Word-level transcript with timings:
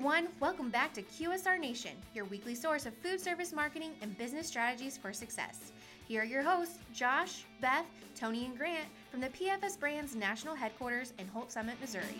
everyone. 0.00 0.28
Welcome 0.40 0.70
back 0.70 0.94
to 0.94 1.02
QSR 1.02 1.60
Nation, 1.60 1.90
your 2.14 2.24
weekly 2.24 2.54
source 2.54 2.86
of 2.86 2.94
food 2.94 3.20
service 3.20 3.52
marketing 3.52 3.90
and 4.00 4.16
business 4.16 4.46
strategies 4.46 4.96
for 4.96 5.12
success. 5.12 5.72
Here 6.08 6.22
are 6.22 6.24
your 6.24 6.42
hosts, 6.42 6.78
Josh, 6.94 7.44
Beth, 7.60 7.84
Tony, 8.16 8.46
and 8.46 8.56
Grant 8.56 8.88
from 9.10 9.20
the 9.20 9.28
PFS 9.28 9.78
Brands 9.78 10.16
National 10.16 10.54
Headquarters 10.54 11.12
in 11.18 11.28
Holt 11.28 11.52
Summit, 11.52 11.74
Missouri. 11.82 12.16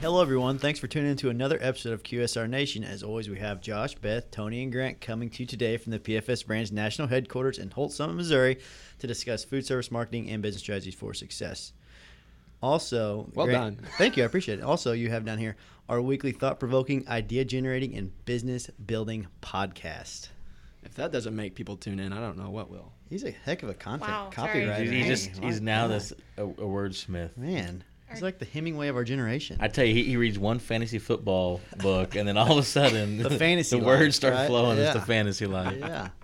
Hello, 0.00 0.22
everyone. 0.22 0.58
Thanks 0.58 0.80
for 0.80 0.86
tuning 0.86 1.10
in 1.10 1.16
to 1.18 1.28
another 1.28 1.58
episode 1.60 1.92
of 1.92 2.02
QSR 2.02 2.48
Nation. 2.48 2.82
As 2.84 3.02
always, 3.02 3.28
we 3.28 3.38
have 3.38 3.60
Josh, 3.60 3.94
Beth, 3.96 4.30
Tony, 4.30 4.62
and 4.62 4.72
Grant 4.72 4.98
coming 5.00 5.28
to 5.30 5.42
you 5.42 5.46
today 5.46 5.76
from 5.76 5.92
the 5.92 5.98
PFS 5.98 6.46
Brands 6.46 6.72
National 6.72 7.06
Headquarters 7.06 7.58
in 7.58 7.70
Holt 7.70 7.92
Summit, 7.92 8.14
Missouri, 8.16 8.58
to 8.98 9.06
discuss 9.06 9.44
food 9.44 9.66
service 9.66 9.90
marketing 9.90 10.30
and 10.30 10.42
business 10.42 10.62
strategies 10.62 10.94
for 10.94 11.12
success. 11.12 11.74
Also, 12.62 13.28
Well 13.34 13.46
Grant- 13.46 13.76
done. 13.82 13.88
Thank 13.98 14.16
you. 14.16 14.22
I 14.22 14.26
appreciate 14.26 14.58
it. 14.60 14.62
Also, 14.62 14.92
you 14.92 15.10
have 15.10 15.26
down 15.26 15.36
here 15.38 15.56
our 15.88 16.00
weekly 16.00 16.32
thought 16.32 16.58
provoking, 16.58 17.06
idea 17.06 17.44
generating, 17.44 17.94
and 17.94 18.10
business 18.24 18.70
building 18.86 19.26
podcast. 19.42 20.28
If 20.82 20.94
that 20.94 21.12
doesn't 21.12 21.36
make 21.36 21.54
people 21.54 21.76
tune 21.76 22.00
in, 22.00 22.14
I 22.14 22.20
don't 22.20 22.38
know 22.38 22.48
what 22.48 22.70
will. 22.70 22.92
He's 23.10 23.24
a 23.24 23.30
heck 23.32 23.62
of 23.62 23.68
a 23.68 23.74
content 23.74 24.10
Wow, 24.10 24.30
copywriter. 24.32 24.78
He's, 24.80 24.90
he 24.90 25.02
just—he's 25.04 25.60
now 25.60 25.88
this 25.88 26.14
a, 26.38 26.44
a 26.44 26.46
wordsmith. 26.46 27.36
man. 27.36 27.84
He's 28.10 28.22
like 28.22 28.38
the 28.38 28.44
Hemingway 28.44 28.88
of 28.88 28.96
our 28.96 29.04
generation. 29.04 29.56
I 29.60 29.68
tell 29.68 29.84
you, 29.84 29.94
he, 29.94 30.04
he 30.04 30.16
reads 30.16 30.38
one 30.38 30.58
fantasy 30.58 30.98
football 30.98 31.60
book, 31.78 32.16
and 32.16 32.26
then 32.28 32.36
all 32.36 32.52
of 32.52 32.58
a 32.58 32.62
sudden, 32.62 33.18
The 33.22 33.30
fantasy 33.30 33.78
the 33.78 33.84
life, 33.84 34.00
words 34.00 34.16
start 34.16 34.34
right? 34.34 34.46
flowing. 34.46 34.78
It's 34.78 34.94
the 34.94 35.00
fantasy 35.00 35.46
life. 35.46 35.76
yeah. 35.78 36.08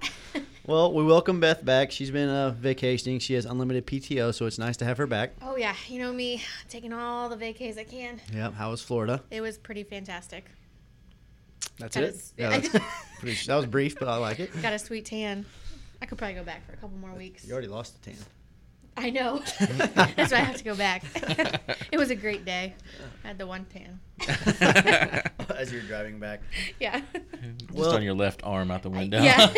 Well, 0.68 0.92
we 0.92 1.04
welcome 1.04 1.38
Beth 1.38 1.64
back. 1.64 1.92
She's 1.92 2.10
been 2.10 2.28
uh, 2.28 2.50
vacationing. 2.50 3.20
She 3.20 3.34
has 3.34 3.44
unlimited 3.44 3.86
PTO, 3.86 4.34
so 4.34 4.46
it's 4.46 4.58
nice 4.58 4.76
to 4.78 4.84
have 4.84 4.98
her 4.98 5.06
back. 5.06 5.30
Oh, 5.40 5.56
yeah, 5.56 5.76
you 5.86 6.00
know 6.00 6.12
me, 6.12 6.42
taking 6.68 6.92
all 6.92 7.28
the 7.28 7.36
vacays 7.36 7.78
I 7.78 7.84
can. 7.84 8.20
Yep. 8.34 8.54
How 8.54 8.72
was 8.72 8.82
Florida? 8.82 9.22
It 9.30 9.40
was 9.42 9.58
pretty 9.58 9.84
fantastic. 9.84 10.46
That's 11.78 11.94
Got 11.94 12.02
it. 12.04 12.14
a- 12.16 12.40
Yeah, 12.42 12.48
that's 12.58 12.68
pretty, 13.20 13.46
that 13.46 13.54
was 13.54 13.66
brief, 13.66 13.96
but 13.96 14.08
I 14.08 14.16
like 14.16 14.40
it. 14.40 14.50
Got 14.60 14.72
a 14.72 14.78
sweet 14.80 15.04
tan. 15.04 15.46
I 16.02 16.06
could 16.06 16.18
probably 16.18 16.34
go 16.34 16.42
back 16.42 16.66
for 16.66 16.72
a 16.72 16.76
couple 16.78 16.98
more 16.98 17.12
weeks. 17.14 17.46
You 17.46 17.52
already 17.52 17.68
lost 17.68 18.02
the 18.02 18.10
tan. 18.10 18.18
I 18.96 19.10
know. 19.10 19.42
That's 19.58 20.32
why 20.32 20.38
I 20.38 20.40
have 20.40 20.56
to 20.56 20.64
go 20.64 20.74
back. 20.74 21.04
it 21.92 21.98
was 21.98 22.10
a 22.10 22.14
great 22.16 22.44
day. 22.44 22.74
I 23.24 23.28
had 23.28 23.38
the 23.38 23.46
one 23.46 23.66
tan. 23.66 24.00
As 25.54 25.72
you're 25.72 25.82
driving 25.82 26.18
back. 26.18 26.40
Yeah. 26.80 27.00
Just 27.58 27.72
Well- 27.72 27.94
on 27.94 28.02
your 28.02 28.14
left 28.14 28.40
arm 28.44 28.70
out 28.70 28.82
the 28.82 28.90
window. 28.90 29.20
Yeah. 29.22 29.52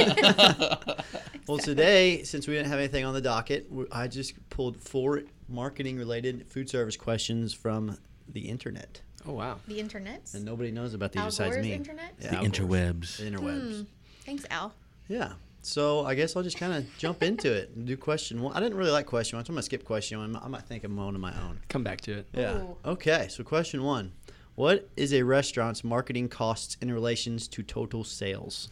Well, 1.47 1.59
today, 1.59 2.25
since 2.25 2.47
we 2.47 2.55
didn't 2.55 2.69
have 2.69 2.79
anything 2.79 3.05
on 3.05 3.15
the 3.15 3.21
docket, 3.23 3.71
I 3.91 4.07
just 4.09 4.35
pulled 4.51 4.77
four 4.77 5.23
marketing-related 5.49 6.47
food 6.51 6.69
service 6.69 6.97
questions 6.97 7.55
from 7.55 7.97
the 8.29 8.41
internet, 8.51 9.01
Oh 9.27 9.33
wow. 9.33 9.59
the 9.67 9.81
internet. 9.81 10.29
and 10.35 10.45
nobody 10.45 10.71
knows 10.71 10.93
about 10.93 11.13
these 11.13 11.21
Al 11.21 11.27
besides 11.29 11.55
Gore's 11.57 11.67
me. 11.67 11.73
internet? 11.73 12.19
the 12.21 12.35
Al 12.35 12.43
Gore's. 12.43 12.51
interwebs. 12.53 13.17
The 13.17 13.31
interwebs. 13.31 13.77
Hmm. 13.79 13.83
Thanks, 14.27 14.45
Al. 14.51 14.75
Yeah. 15.09 15.33
So 15.69 16.07
I 16.07 16.15
guess 16.15 16.35
I'll 16.35 16.43
just 16.43 16.57
kind 16.57 16.73
of 16.73 16.87
jump 16.97 17.23
into 17.23 17.53
it 17.53 17.71
and 17.77 17.87
do 17.87 17.95
question 17.95 18.41
one. 18.41 18.57
I 18.57 18.61
didn't 18.61 18.79
really 18.79 18.91
like 18.91 19.05
question 19.05 19.37
one, 19.37 19.45
so 19.45 19.51
I'm 19.51 19.55
gonna 19.55 19.63
skip 19.63 19.85
question 19.85 20.19
one. 20.19 20.35
I 20.43 20.49
might 20.49 20.63
think 20.63 20.83
of 20.83 20.91
one 20.97 21.15
of 21.15 21.21
my 21.21 21.33
own. 21.43 21.61
Come 21.69 21.85
back 21.85 22.01
to 22.03 22.13
it. 22.13 22.29
Yeah. 22.33 22.57
Ooh. 22.63 22.77
Okay. 22.87 23.27
So 23.29 23.45
question 23.45 23.83
one: 23.85 24.13
What 24.55 24.89
is 24.97 25.13
a 25.13 25.23
restaurant's 25.23 25.85
marketing 25.85 26.31
costs 26.31 26.79
in 26.81 26.91
relations 26.91 27.49
to 27.49 27.63
total 27.63 28.03
sales? 28.03 28.71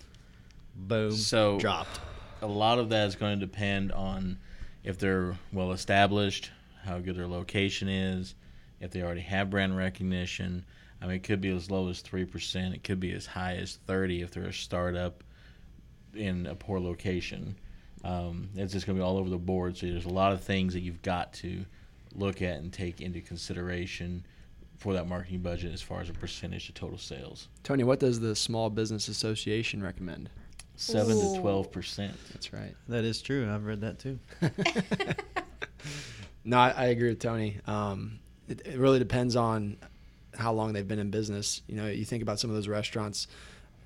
Boom. 0.75 1.13
So- 1.13 1.59
dropped. 1.59 2.01
a 2.41 2.47
lot 2.47 2.79
of 2.79 2.89
that 2.89 3.09
is 3.09 3.15
going 3.15 3.39
to 3.39 3.45
depend 3.47 3.93
on 3.93 4.39
if 4.83 4.99
they're 4.99 5.37
well 5.53 5.73
established, 5.73 6.51
how 6.83 6.99
good 6.99 7.17
their 7.17 7.27
location 7.29 7.91
is, 7.91 8.35
if 8.81 8.91
they 8.91 9.03
already 9.03 9.21
have 9.21 9.51
brand 9.51 9.77
recognition. 9.77 10.65
I 11.03 11.07
mean, 11.07 11.17
it 11.17 11.25
could 11.25 11.43
be 11.43 11.51
as 11.51 11.71
low 11.71 11.91
as 11.91 12.01
three 12.01 12.25
percent. 12.25 12.75
It 12.75 12.85
could 12.85 13.01
be 13.01 13.13
as 13.13 13.27
high 13.27 13.57
as 13.57 13.77
thirty 13.87 14.23
if 14.23 14.31
they're 14.31 14.45
a 14.45 14.53
startup 14.55 15.23
in 16.17 16.47
a 16.47 16.55
poor 16.55 16.81
location. 16.81 17.57
Um, 18.05 18.49
it's 18.55 18.73
just 18.73 18.87
going 18.87 18.97
to 18.97 19.03
be 19.03 19.05
all 19.05 19.17
over 19.17 19.29
the 19.29 19.39
board. 19.39 19.77
So 19.77 19.87
there's 19.87 20.05
a 20.05 20.11
lot 20.11 20.33
of 20.33 20.43
things 20.43 20.73
that 20.75 20.81
you've 20.81 21.03
got 21.03 21.33
to 21.35 21.65
look 22.15 22.43
at 22.43 22.59
and 22.59 22.73
take 22.73 23.01
into 23.01 23.21
consideration 23.21 24.25
for 24.79 24.93
that 24.93 25.09
marketing 25.09 25.41
budget 25.41 25.73
as 25.73 25.83
far 25.83 26.01
as 26.01 26.11
a 26.11 26.13
percentage 26.13 26.69
of 26.69 26.75
total 26.75 26.99
sales. 26.99 27.49
Tony, 27.63 27.85
what 27.85 27.99
does 27.99 28.21
the 28.21 28.37
Small 28.37 28.71
Business 28.71 29.09
Association 29.09 29.83
recommend? 29.83 30.31
Seven 30.77 31.17
Ooh. 31.17 31.35
to 31.35 31.41
twelve 31.41 31.73
percent. 31.73 32.15
That's 32.33 32.53
right. 32.53 32.75
That 32.89 33.05
is 33.05 33.23
true. 33.23 33.51
I've 33.51 33.65
read 33.65 33.81
that 33.81 33.99
too. 33.99 34.19
No, 36.47 36.59
I, 36.59 36.71
I 36.71 36.85
agree 36.87 37.09
with 37.09 37.19
Tony. 37.19 37.59
Um, 37.67 38.21
it, 38.49 38.63
it 38.65 38.79
really 38.79 39.01
depends 39.01 39.35
on 39.35 39.77
how 40.39 40.53
long 40.53 40.73
they've 40.73 40.87
been 40.87 41.01
in 41.01 41.11
business. 41.11 41.61
You 41.67 41.75
know, 41.75 41.89
you 41.89 42.05
think 42.05 42.23
about 42.23 42.39
some 42.39 42.51
of 42.51 42.57
those 42.57 42.69
restaurants. 42.69 43.27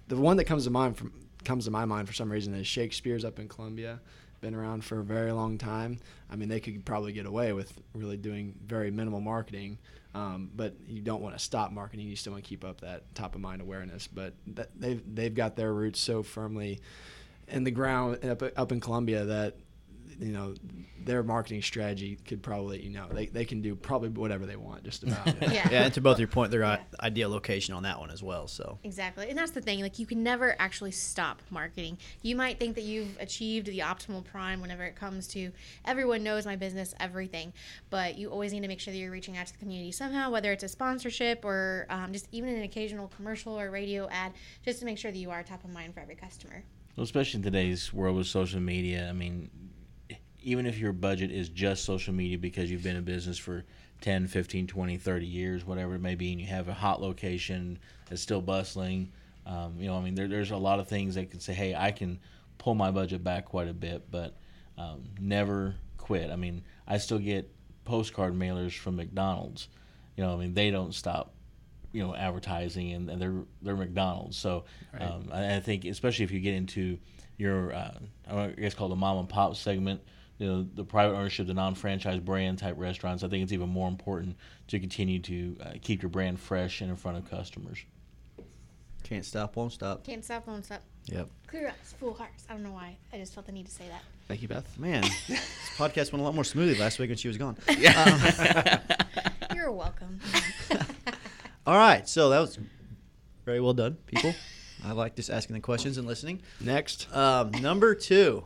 The 0.08 0.16
one 0.16 0.36
that 0.36 0.44
comes 0.44 0.64
to 0.64 0.70
mind 0.70 0.98
from 0.98 1.12
comes 1.50 1.64
to 1.64 1.70
my 1.72 1.84
mind 1.84 2.06
for 2.06 2.14
some 2.14 2.30
reason 2.30 2.54
is 2.54 2.64
Shakespeare's 2.64 3.24
up 3.24 3.40
in 3.40 3.48
Columbia. 3.48 4.00
Been 4.40 4.54
around 4.54 4.84
for 4.84 5.00
a 5.00 5.02
very 5.02 5.32
long 5.32 5.58
time. 5.58 5.98
I 6.30 6.36
mean, 6.36 6.48
they 6.48 6.60
could 6.60 6.84
probably 6.84 7.12
get 7.12 7.26
away 7.26 7.52
with 7.52 7.72
really 7.92 8.16
doing 8.16 8.54
very 8.64 8.92
minimal 8.92 9.20
marketing, 9.20 9.76
um, 10.14 10.48
but 10.54 10.74
you 10.86 11.02
don't 11.02 11.20
want 11.20 11.36
to 11.36 11.42
stop 11.42 11.72
marketing. 11.72 12.06
You 12.06 12.14
still 12.14 12.34
want 12.34 12.44
to 12.44 12.48
keep 12.48 12.64
up 12.64 12.82
that 12.82 13.12
top 13.16 13.34
of 13.34 13.40
mind 13.40 13.62
awareness. 13.62 14.06
But 14.06 14.34
they've 14.78 15.02
they've 15.12 15.34
got 15.34 15.56
their 15.56 15.74
roots 15.74 15.98
so 15.98 16.22
firmly 16.22 16.80
in 17.48 17.64
the 17.64 17.72
ground 17.72 18.24
up, 18.24 18.44
up 18.56 18.70
in 18.70 18.78
Columbia 18.78 19.24
that 19.24 19.56
you 20.20 20.32
know 20.32 20.54
their 21.04 21.22
marketing 21.22 21.62
strategy 21.62 22.16
could 22.26 22.42
probably 22.42 22.82
you 22.82 22.90
know 22.90 23.08
they, 23.10 23.26
they 23.26 23.44
can 23.46 23.62
do 23.62 23.74
probably 23.74 24.10
whatever 24.10 24.44
they 24.44 24.56
want 24.56 24.84
just 24.84 25.02
about 25.02 25.26
Yeah. 25.40 25.68
yeah, 25.70 25.84
and 25.84 25.94
to 25.94 26.00
both 26.00 26.18
your 26.18 26.28
point, 26.28 26.50
their 26.50 26.60
Yeah. 26.60 26.78
ideal 27.00 27.30
location 27.30 27.74
on 27.74 27.84
that 27.84 27.98
one 27.98 28.10
as 28.10 28.22
well. 28.22 28.46
So 28.46 28.78
Exactly. 28.84 29.28
And 29.30 29.38
that's 29.38 29.52
the 29.52 29.60
thing. 29.62 29.80
Like, 29.80 29.98
you 29.98 30.06
can 30.06 30.22
never 30.22 30.54
actually 30.58 30.90
stop 30.90 31.40
marketing. 31.50 31.96
You 32.22 32.36
might 32.36 32.58
think 32.58 32.74
that 32.74 32.82
you've 32.84 33.16
achieved 33.18 33.66
the 33.66 33.78
optimal 33.78 34.22
prime 34.24 34.60
whenever 34.60 34.84
it 34.84 34.94
comes 34.94 35.26
to 35.28 35.50
everyone 35.84 36.22
knows 36.22 36.44
my 36.46 36.56
business, 36.56 36.94
everything. 37.00 37.52
But 37.88 38.18
you 38.18 38.28
always 38.30 38.52
need 38.52 38.60
to 38.60 38.68
make 38.68 38.80
sure 38.80 38.92
that 38.92 38.98
you're 38.98 39.10
reaching 39.10 39.36
out 39.38 39.46
to 39.46 39.52
the 39.52 39.58
community 39.58 39.92
somehow, 39.92 40.30
whether 40.30 40.52
it's 40.52 40.64
a 40.64 40.68
sponsorship 40.68 41.44
or 41.44 41.86
um, 41.88 42.12
just 42.12 42.28
even 42.32 42.50
an 42.54 42.62
occasional 42.62 43.08
commercial 43.08 43.58
or 43.58 43.70
radio 43.70 44.08
ad, 44.10 44.32
just 44.64 44.80
to 44.80 44.84
make 44.84 44.98
sure 44.98 45.10
that 45.10 45.18
you 45.18 45.30
are 45.30 45.42
top 45.42 45.64
of 45.64 45.70
mind 45.70 45.94
for 45.94 46.00
every 46.00 46.14
customer. 46.16 46.62
Well, 46.96 47.04
especially 47.04 47.38
in 47.38 47.42
today's 47.44 47.92
world 47.92 48.16
with 48.16 48.26
social 48.26 48.60
media, 48.60 49.08
I 49.08 49.12
mean, 49.12 49.48
even 50.42 50.66
if 50.66 50.78
your 50.78 50.92
budget 50.92 51.30
is 51.30 51.48
just 51.48 51.84
social 51.84 52.14
media 52.14 52.38
because 52.38 52.70
you've 52.70 52.82
been 52.82 52.96
in 52.96 53.04
business 53.04 53.38
for 53.38 53.64
10, 54.00 54.26
15, 54.26 54.66
20, 54.66 54.96
30 54.96 55.26
years, 55.26 55.66
whatever 55.66 55.94
it 55.94 56.00
may 56.00 56.14
be, 56.14 56.32
and 56.32 56.40
you 56.40 56.46
have 56.46 56.68
a 56.68 56.74
hot 56.74 57.00
location 57.00 57.78
that's 58.08 58.22
still 58.22 58.40
bustling, 58.40 59.12
um, 59.46 59.74
you 59.78 59.86
know, 59.86 59.96
I 59.96 60.02
mean, 60.02 60.14
there, 60.14 60.28
there's 60.28 60.50
a 60.50 60.56
lot 60.56 60.80
of 60.80 60.88
things 60.88 61.14
that 61.16 61.30
can 61.30 61.40
say, 61.40 61.52
hey, 61.52 61.74
I 61.74 61.90
can 61.90 62.18
pull 62.58 62.74
my 62.74 62.90
budget 62.90 63.24
back 63.24 63.46
quite 63.46 63.68
a 63.68 63.74
bit, 63.74 64.10
but 64.10 64.36
um, 64.78 65.04
never 65.18 65.74
quit. 65.96 66.30
I 66.30 66.36
mean, 66.36 66.62
I 66.86 66.98
still 66.98 67.18
get 67.18 67.50
postcard 67.84 68.34
mailers 68.34 68.76
from 68.76 68.96
McDonald's. 68.96 69.68
You 70.16 70.24
know, 70.24 70.34
I 70.34 70.36
mean, 70.36 70.54
they 70.54 70.70
don't 70.70 70.94
stop 70.94 71.34
you 71.92 72.06
know 72.06 72.14
advertising 72.14 72.92
and, 72.92 73.10
and 73.10 73.20
they're 73.20 73.42
they're 73.62 73.76
McDonald's. 73.76 74.36
So 74.36 74.64
Right. 74.92 75.02
um, 75.02 75.28
I, 75.32 75.56
I 75.56 75.60
think 75.60 75.84
especially 75.84 76.24
if 76.24 76.30
you 76.30 76.40
get 76.40 76.54
into 76.54 76.98
your 77.36 77.72
uh, 77.72 77.98
I 78.28 78.48
guess 78.48 78.74
called 78.74 78.92
the 78.92 78.96
mom 78.96 79.18
and 79.18 79.28
pop 79.28 79.56
segment, 79.56 80.00
you 80.40 80.46
know 80.46 80.66
the 80.74 80.84
private 80.84 81.14
ownership, 81.14 81.46
the 81.46 81.54
non-franchise 81.54 82.18
brand 82.18 82.58
type 82.58 82.74
restaurants. 82.78 83.22
I 83.22 83.28
think 83.28 83.42
it's 83.42 83.52
even 83.52 83.68
more 83.68 83.88
important 83.88 84.36
to 84.68 84.80
continue 84.80 85.18
to 85.20 85.56
uh, 85.62 85.70
keep 85.82 86.00
your 86.02 86.08
brand 86.08 86.40
fresh 86.40 86.80
and 86.80 86.88
in 86.88 86.96
front 86.96 87.18
of 87.18 87.30
customers. 87.30 87.78
can't 89.04 89.24
stop, 89.24 89.54
won't 89.56 89.72
stop. 89.72 90.02
Can't 90.02 90.24
stop, 90.24 90.46
won't 90.46 90.64
stop. 90.64 90.82
Yep. 91.06 91.28
Clear 91.46 91.68
eyes, 91.68 91.94
full 91.98 92.14
hearts. 92.14 92.44
I 92.48 92.54
don't 92.54 92.62
know 92.62 92.72
why. 92.72 92.96
I 93.12 93.18
just 93.18 93.34
felt 93.34 93.44
the 93.46 93.52
need 93.52 93.66
to 93.66 93.72
say 93.72 93.84
that. 93.88 94.02
thank 94.28 94.40
you 94.42 94.48
beth 94.48 94.78
Man, 94.78 95.02
this 95.28 95.40
podcast 95.76 96.10
went 96.12 96.22
a 96.22 96.24
lot 96.24 96.34
more 96.34 96.44
smoothly 96.44 96.78
last 96.78 96.98
week 96.98 97.10
when 97.10 97.18
she 97.18 97.28
was 97.28 97.36
gone. 97.36 97.56
Yeah. 97.78 98.80
You're 99.54 99.72
welcome. 99.72 100.20
All 101.66 101.76
right, 101.76 102.08
so 102.08 102.30
that 102.30 102.38
was 102.40 102.58
very 103.44 103.60
well 103.60 103.74
done, 103.74 103.98
people. 104.06 104.34
I 104.82 104.92
like 104.92 105.16
just 105.16 105.28
asking 105.28 105.54
the 105.54 105.60
questions 105.60 105.98
and 105.98 106.06
listening. 106.06 106.40
next 106.60 107.14
Um, 107.14 107.50
number 107.50 107.94
two, 107.94 108.44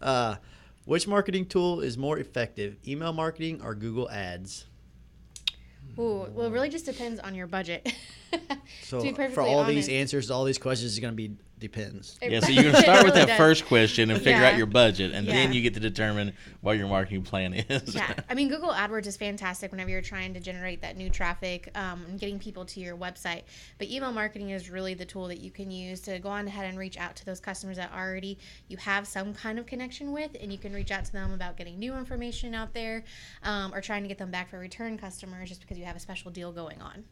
uh, 0.00 0.36
which 0.84 1.06
marketing 1.06 1.46
tool 1.46 1.80
is 1.80 1.96
more 1.96 2.18
effective, 2.18 2.76
email 2.86 3.12
marketing 3.12 3.60
or 3.62 3.74
Google 3.74 4.10
Ads? 4.10 4.66
Ooh, 5.98 6.26
well, 6.32 6.46
it 6.46 6.50
really 6.50 6.68
just 6.68 6.86
depends 6.86 7.20
on 7.20 7.34
your 7.34 7.46
budget. 7.46 7.92
So 8.82 9.00
to 9.00 9.12
be 9.12 9.28
for 9.28 9.40
all 9.40 9.60
honest, 9.60 9.74
these 9.74 9.88
answers, 9.88 10.30
all 10.30 10.44
these 10.44 10.58
questions 10.58 10.92
is 10.92 11.00
going 11.00 11.12
to 11.12 11.16
be 11.16 11.36
depends. 11.58 12.18
it 12.20 12.30
Yeah, 12.30 12.40
so 12.40 12.48
you're 12.48 12.64
going 12.64 12.74
to 12.74 12.80
start 12.82 13.04
with 13.04 13.14
really 13.14 13.26
that 13.26 13.28
does. 13.28 13.36
first 13.38 13.66
question 13.66 14.10
and 14.10 14.20
figure 14.20 14.44
out 14.44 14.56
your 14.56 14.66
budget, 14.66 15.12
and 15.12 15.26
then 15.26 15.52
you 15.52 15.62
get 15.62 15.74
to 15.74 15.80
determine 15.80 16.34
what 16.60 16.76
your 16.76 16.88
marketing 16.88 17.22
plan 17.22 17.54
is. 17.54 17.94
yeah, 17.94 18.12
I 18.28 18.34
mean, 18.34 18.48
Google 18.48 18.70
AdWords 18.70 19.06
is 19.06 19.16
fantastic 19.16 19.70
whenever 19.70 19.90
you're 19.90 20.02
trying 20.02 20.34
to 20.34 20.40
generate 20.40 20.82
that 20.82 20.96
new 20.96 21.08
traffic 21.08 21.70
um, 21.74 22.04
and 22.08 22.20
getting 22.20 22.38
people 22.38 22.64
to 22.66 22.80
your 22.80 22.96
website. 22.96 23.42
But 23.78 23.88
email 23.88 24.12
marketing 24.12 24.50
is 24.50 24.68
really 24.68 24.94
the 24.94 25.06
tool 25.06 25.28
that 25.28 25.40
you 25.40 25.50
can 25.50 25.70
use 25.70 26.00
to 26.02 26.18
go 26.18 26.28
on 26.28 26.46
ahead 26.46 26.66
and 26.66 26.78
reach 26.78 26.98
out 26.98 27.16
to 27.16 27.24
those 27.24 27.40
customers 27.40 27.76
that 27.76 27.92
already 27.92 28.38
you 28.68 28.76
have 28.76 29.06
some 29.06 29.32
kind 29.32 29.58
of 29.58 29.66
connection 29.66 30.12
with, 30.12 30.36
and 30.40 30.52
you 30.52 30.58
can 30.58 30.72
reach 30.72 30.90
out 30.90 31.04
to 31.06 31.12
them 31.12 31.32
about 31.32 31.56
getting 31.56 31.78
new 31.78 31.94
information 31.94 32.54
out 32.54 32.74
there 32.74 33.04
um, 33.42 33.72
or 33.72 33.80
trying 33.80 34.02
to 34.02 34.08
get 34.08 34.18
them 34.18 34.30
back 34.30 34.50
for 34.50 34.58
return 34.58 34.98
customers 34.98 35.48
just 35.48 35.60
because 35.60 35.78
you 35.78 35.84
have 35.84 35.96
a 35.96 36.00
special 36.00 36.30
deal 36.30 36.52
going 36.52 36.82
on. 36.82 37.04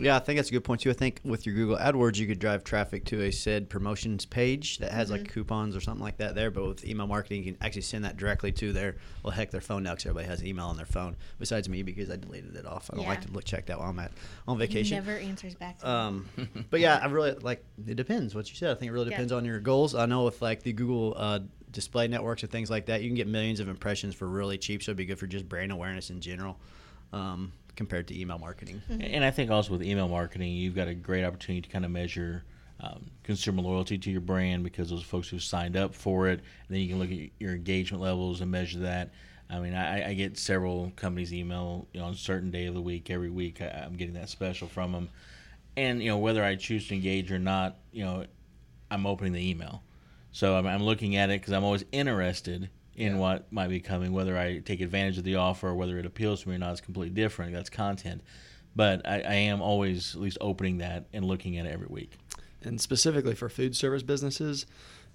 Yeah, 0.00 0.16
I 0.16 0.20
think 0.20 0.38
that's 0.38 0.48
a 0.48 0.52
good 0.52 0.64
point 0.64 0.80
too. 0.80 0.90
I 0.90 0.94
think 0.94 1.20
with 1.22 1.44
your 1.46 1.54
Google 1.54 1.76
AdWords, 1.76 2.16
you 2.16 2.26
could 2.26 2.38
drive 2.38 2.64
traffic 2.64 3.04
to 3.06 3.22
a 3.22 3.30
said 3.30 3.68
promotions 3.68 4.24
page 4.24 4.78
that 4.78 4.90
has 4.90 5.10
Mm-hmm. 5.10 5.22
like 5.24 5.32
coupons 5.32 5.76
or 5.76 5.80
something 5.80 6.02
like 6.02 6.16
that 6.16 6.34
there. 6.34 6.50
But 6.50 6.66
with 6.66 6.84
email 6.84 7.06
marketing, 7.06 7.44
you 7.44 7.52
can 7.52 7.62
actually 7.62 7.82
send 7.82 8.04
that 8.04 8.16
directly 8.16 8.50
to 8.52 8.72
their 8.72 8.96
well, 9.22 9.32
heck, 9.32 9.50
their 9.50 9.60
phone 9.60 9.82
now 9.82 9.90
because 9.92 10.06
everybody 10.06 10.26
has 10.28 10.42
email 10.42 10.66
on 10.66 10.76
their 10.76 10.86
phone. 10.86 11.14
Besides 11.38 11.68
me, 11.68 11.82
because 11.82 12.10
I 12.10 12.16
deleted 12.16 12.56
it 12.56 12.66
off. 12.66 12.90
I 12.92 12.96
don't 12.96 13.06
like 13.06 13.20
to 13.26 13.32
look 13.32 13.44
check 13.44 13.66
that 13.66 13.78
while 13.78 13.90
I'm 13.90 13.98
at 13.98 14.12
on 14.48 14.58
vacation. 14.58 14.96
Never 14.96 15.18
answers 15.18 15.54
back. 15.54 15.84
Um, 15.84 16.28
but 16.70 16.80
yeah, 16.80 16.98
I 17.00 17.06
really 17.06 17.32
like. 17.32 17.62
It 17.86 17.96
depends 17.96 18.34
what 18.34 18.48
you 18.48 18.56
said. 18.56 18.70
I 18.70 18.74
think 18.78 18.88
it 18.88 18.92
really 18.92 19.06
Yeah. 19.10 19.16
depends 19.16 19.32
on 19.32 19.44
your 19.44 19.60
goals. 19.60 19.94
I 19.94 20.06
know 20.06 20.24
with 20.24 20.40
like 20.40 20.62
the 20.62 20.72
Google 20.72 21.12
uh, 21.16 21.40
display 21.70 22.08
networks 22.08 22.42
and 22.42 22.50
things 22.50 22.70
like 22.70 22.86
that, 22.86 23.02
you 23.02 23.08
can 23.10 23.16
get 23.16 23.26
millions 23.28 23.60
of 23.60 23.68
impressions 23.68 24.14
for 24.14 24.26
really 24.26 24.56
cheap. 24.58 24.82
So 24.82 24.90
it'd 24.90 24.96
be 24.96 25.04
good 25.04 25.18
for 25.18 25.26
just 25.26 25.48
brand 25.48 25.70
awareness 25.70 26.08
in 26.10 26.20
general, 26.20 26.58
um, 27.12 27.52
compared 27.76 28.08
to 28.08 28.18
email 28.18 28.38
marketing. 28.38 28.82
And 28.88 29.24
I 29.24 29.30
think 29.30 29.50
also 29.50 29.72
with 29.72 29.82
email 29.82 30.08
marketing, 30.08 30.52
you've 30.52 30.74
got 30.74 30.88
a 30.88 30.94
great 30.94 31.24
opportunity 31.24 31.62
to 31.62 31.68
kind 31.68 31.84
of 31.84 31.90
measure 31.90 32.44
um, 32.80 33.10
consumer 33.22 33.62
loyalty 33.62 33.96
to 33.96 34.10
your 34.10 34.20
brand 34.20 34.64
because 34.64 34.90
those 34.90 35.02
folks 35.02 35.28
who've 35.28 35.42
signed 35.42 35.76
up 35.76 35.94
for 35.94 36.28
it, 36.28 36.40
and 36.40 36.68
then 36.68 36.80
you 36.80 36.88
can 36.88 36.98
look 36.98 37.12
at 37.12 37.30
your 37.38 37.52
engagement 37.52 38.02
levels 38.02 38.40
and 38.40 38.50
measure 38.50 38.80
that. 38.80 39.10
I 39.48 39.60
mean, 39.60 39.74
I, 39.74 40.10
I 40.10 40.14
get 40.14 40.38
several 40.38 40.92
companies 40.96 41.32
email 41.32 41.86
you 41.92 42.00
know, 42.00 42.06
on 42.06 42.12
a 42.12 42.16
certain 42.16 42.50
day 42.50 42.66
of 42.66 42.74
the 42.74 42.80
week, 42.80 43.10
every 43.10 43.30
week. 43.30 43.60
I, 43.60 43.66
I'm 43.66 43.94
getting 43.94 44.14
that 44.14 44.30
special 44.30 44.66
from 44.66 44.92
them, 44.92 45.08
and 45.76 46.02
you 46.02 46.08
know 46.08 46.18
whether 46.18 46.42
I 46.42 46.56
choose 46.56 46.88
to 46.88 46.94
engage 46.94 47.30
or 47.30 47.38
not, 47.38 47.76
you 47.92 48.04
know, 48.04 48.26
I'm 48.90 49.06
opening 49.06 49.32
the 49.32 49.48
email, 49.48 49.82
so 50.32 50.56
I'm, 50.56 50.66
I'm 50.66 50.82
looking 50.82 51.16
at 51.16 51.30
it 51.30 51.40
because 51.40 51.52
I'm 51.52 51.64
always 51.64 51.84
interested 51.92 52.68
in 52.96 53.18
what 53.18 53.52
might 53.52 53.68
be 53.68 53.80
coming. 53.80 54.12
Whether 54.12 54.36
I 54.36 54.58
take 54.58 54.80
advantage 54.80 55.18
of 55.18 55.24
the 55.24 55.36
offer 55.36 55.68
or 55.68 55.74
whether 55.74 55.98
it 55.98 56.06
appeals 56.06 56.42
to 56.42 56.48
me 56.48 56.56
or 56.56 56.58
not 56.58 56.74
is 56.74 56.80
completely 56.80 57.14
different. 57.14 57.52
That's 57.52 57.70
content, 57.70 58.22
but 58.76 59.06
I, 59.06 59.20
I 59.20 59.34
am 59.34 59.62
always 59.62 60.14
at 60.14 60.20
least 60.20 60.38
opening 60.40 60.78
that 60.78 61.06
and 61.12 61.24
looking 61.24 61.58
at 61.58 61.66
it 61.66 61.72
every 61.72 61.88
week. 61.88 62.12
And 62.62 62.80
specifically 62.80 63.34
for 63.34 63.48
food 63.48 63.74
service 63.76 64.02
businesses, 64.02 64.66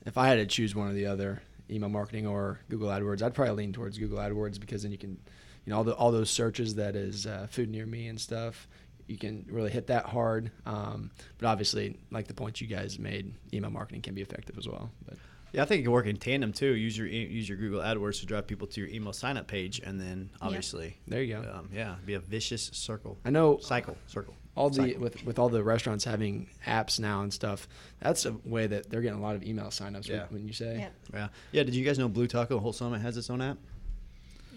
if 0.06 0.18
I 0.18 0.28
had 0.28 0.36
to 0.36 0.46
choose 0.46 0.76
one 0.76 0.90
or 0.90 0.94
the 0.94 1.06
other, 1.06 1.42
email 1.70 1.90
marketing 1.90 2.28
or 2.28 2.60
Google 2.70 2.90
AdWords, 2.90 3.22
I'd 3.22 3.34
probably 3.34 3.56
lean 3.56 3.74
towards 3.74 3.98
Google 3.98 4.20
AdWords 4.20 4.60
because 4.60 4.84
then 4.84 4.92
you 4.92 4.98
can, 4.98 5.18
you 5.66 5.72
know, 5.72 5.78
all 5.78 5.84
the 5.84 5.94
all 5.96 6.12
those 6.12 6.30
searches 6.30 6.76
that 6.76 6.96
is 6.96 7.26
uh, 7.26 7.48
food 7.50 7.70
near 7.70 7.86
me 7.86 8.08
and 8.08 8.20
stuff, 8.20 8.68
you 9.08 9.18
can 9.18 9.46
really 9.50 9.72
hit 9.72 9.88
that 9.88 10.06
hard. 10.06 10.52
Um, 10.66 11.12
but 11.38 11.48
obviously, 11.48 11.98
like 12.12 12.28
the 12.28 12.34
points 12.34 12.62
you 12.62 12.68
guys 12.68 13.00
made, 13.00 13.34
email 13.54 13.72
marketing 13.72 14.02
can 14.02 14.14
be 14.14 14.22
effective 14.22 14.58
as 14.58 14.68
well. 14.68 14.92
But 15.06 15.18
Yeah, 15.57 15.63
I 15.63 15.65
think 15.65 15.80
it 15.80 15.83
can 15.86 15.92
work 15.92 16.06
in 16.06 16.18
tandem 16.18 16.54
too. 16.54 16.75
Use 16.75 16.95
your 16.95 17.07
e- 17.07 17.25
use 17.25 17.50
your 17.50 17.57
Google 17.57 17.81
AdWords 17.81 18.19
to 18.19 18.27
drive 18.27 18.45
people 18.45 18.68
to 18.68 18.80
your 18.80 18.89
email 18.92 19.12
sign 19.12 19.38
up 19.38 19.48
page, 19.48 19.81
and 19.83 20.00
then 20.00 20.30
obviously, 20.39 20.98
there 21.07 21.24
you 21.24 21.33
go. 21.42 21.51
um, 21.51 21.69
yeah, 21.74 21.95
be 22.06 22.13
a 22.13 22.19
vicious 22.19 22.69
circle. 22.74 23.18
I 23.25 23.31
know 23.31 23.57
Cycle, 23.57 23.98
circle. 24.06 24.36
all 24.56 24.69
the 24.69 24.75
Cycle. 24.83 25.01
with 25.01 25.25
with 25.25 25.39
all 25.39 25.50
the 25.50 25.63
restaurants 25.63 26.04
having 26.06 26.48
apps 26.68 27.00
now 27.00 27.24
and 27.24 27.33
stuff. 27.33 27.68
That's 28.01 28.27
a 28.27 28.33
way 28.45 28.68
that 28.68 28.92
they're 28.92 29.01
getting 29.01 29.18
a 29.18 29.21
lot 29.24 29.36
of 29.36 29.42
email 29.44 29.65
signups. 29.69 30.07
Yeah. 30.07 30.25
When 30.30 30.45
you 30.45 30.54
say 30.54 30.77
Yep, 30.77 30.94
Yeah, 31.15 31.27
yeah. 31.54 31.63
Did 31.63 31.74
you 31.74 31.83
guys 31.83 31.98
know 31.98 32.07
Blue 32.07 32.27
Taco 32.27 32.59
Holt 32.59 32.75
Summit 32.75 33.01
has 33.01 33.18
its 33.18 33.31
own 33.31 33.42
app? 33.42 33.57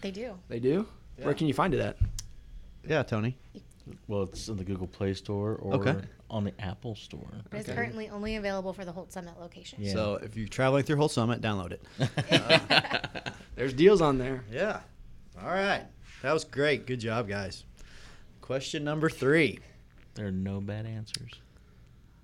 they 0.03 0.11
do. 0.11 0.35
they 0.49 0.61
do, 0.61 0.87
Yeah. 1.19 1.25
where 1.25 1.33
can 1.35 1.47
you 1.47 1.55
find 1.55 1.73
it 1.73 1.81
at? 1.81 1.97
Yeah, 2.87 3.03
Tony. 3.05 3.39
Well, 4.07 4.25
it's 4.25 4.49
in 4.49 4.59
the 4.59 4.65
Google 4.65 4.87
Play 4.87 5.15
Store 5.15 5.55
or 5.57 5.75
Okay. 5.77 5.97
On 6.31 6.45
the 6.45 6.53
Apple 6.61 6.95
Store. 6.95 7.29
But 7.51 7.61
it's 7.61 7.69
Okay. 7.69 7.77
currently 7.77 8.09
only 8.09 8.37
available 8.37 8.73
for 8.73 8.85
the 8.85 8.93
Holt 8.93 9.13
Summit 9.13 9.35
location. 9.41 9.81
Yeah. 9.83 9.93
So 9.93 10.15
if 10.23 10.37
you're 10.37 10.47
traveling 10.49 10.85
through 10.85 10.97
Holt 10.97 11.11
Summit, 11.13 11.41
download 11.41 11.73
it. 11.73 11.83
Uh, 12.31 13.31
There's 13.57 13.73
deals 13.75 14.01
on 14.01 14.17
there. 14.19 14.45
Yeah. 14.51 14.81
All 15.43 15.49
right. 15.51 15.85
That 16.23 16.33
was 16.33 16.45
great. 16.45 16.87
Good 16.87 17.01
job, 17.01 17.29
guys. 17.29 17.65
Question 18.41 18.85
number 18.85 19.11
three. 19.11 19.59
There 20.15 20.27
are 20.29 20.33
no 20.33 20.61
bad 20.61 20.87
answers. 20.87 21.33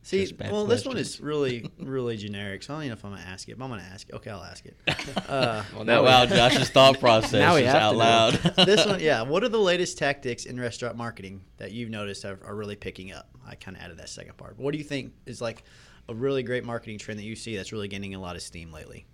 See, 0.07 0.21
Just 0.21 0.37
bad 0.37 0.53
well, 0.53 0.67
this 0.67 0.85
one 0.87 0.97
is 0.99 1.21
really, 1.21 1.69
really 1.81 2.17
generic. 2.17 2.63
So 2.63 2.73
I 2.73 2.77
don't 2.77 2.85
even 2.85 2.91
know 2.91 2.99
if 2.99 3.05
I'm 3.05 3.11
gonna 3.11 3.25
ask 3.29 3.49
it, 3.49 3.59
but 3.59 3.65
I'm 3.65 3.71
gonna 3.73 3.83
ask 3.93 4.09
it. 4.09 4.15
Okay, 4.15 4.31
I'll 4.31 4.41
ask 4.45 4.65
it. 4.65 4.77
Uh, 5.29 5.65
Well, 5.75 5.85
Now, 5.85 5.97
now 5.97 6.05
wow, 6.05 6.27
Josh's 6.27 6.71
thought 6.71 7.01
process 7.01 7.33
Now 7.33 7.57
we 7.57 7.63
is 7.63 7.67
have 7.67 7.83
out 7.83 7.91
to 7.91 7.97
loud. 7.99 8.35
this 8.67 8.87
one, 8.87 9.01
yeah. 9.01 9.23
What 9.23 9.43
are 9.43 9.49
the 9.49 9.59
latest 9.59 9.99
tactics 9.99 10.45
in 10.45 10.61
restaurant 10.61 10.97
marketing 10.97 11.43
that 11.57 11.73
you've 11.73 11.91
noticed 11.91 12.25
are, 12.25 12.39
are 12.45 12.55
really 12.55 12.77
picking 12.77 13.11
up? 13.11 13.29
I 13.45 13.57
kind 13.57 13.77
of 13.77 13.83
added 13.83 13.99
that 13.99 14.09
second 14.09 14.37
part. 14.37 14.57
But 14.57 14.63
what 14.63 14.71
do 14.71 14.79
you 14.79 14.85
think 14.85 15.13
is 15.27 15.41
like 15.41 15.65
a 16.09 16.15
really 16.15 16.45
great 16.45 16.63
marketing 16.65 16.99
trend 17.01 17.19
that 17.19 17.25
you 17.25 17.35
see 17.35 17.57
that's 17.57 17.73
really 17.73 17.89
gaining 17.89 18.15
a 18.15 18.21
lot 18.21 18.37
of 18.37 18.43
steam 18.43 18.71
lately? 18.73 19.07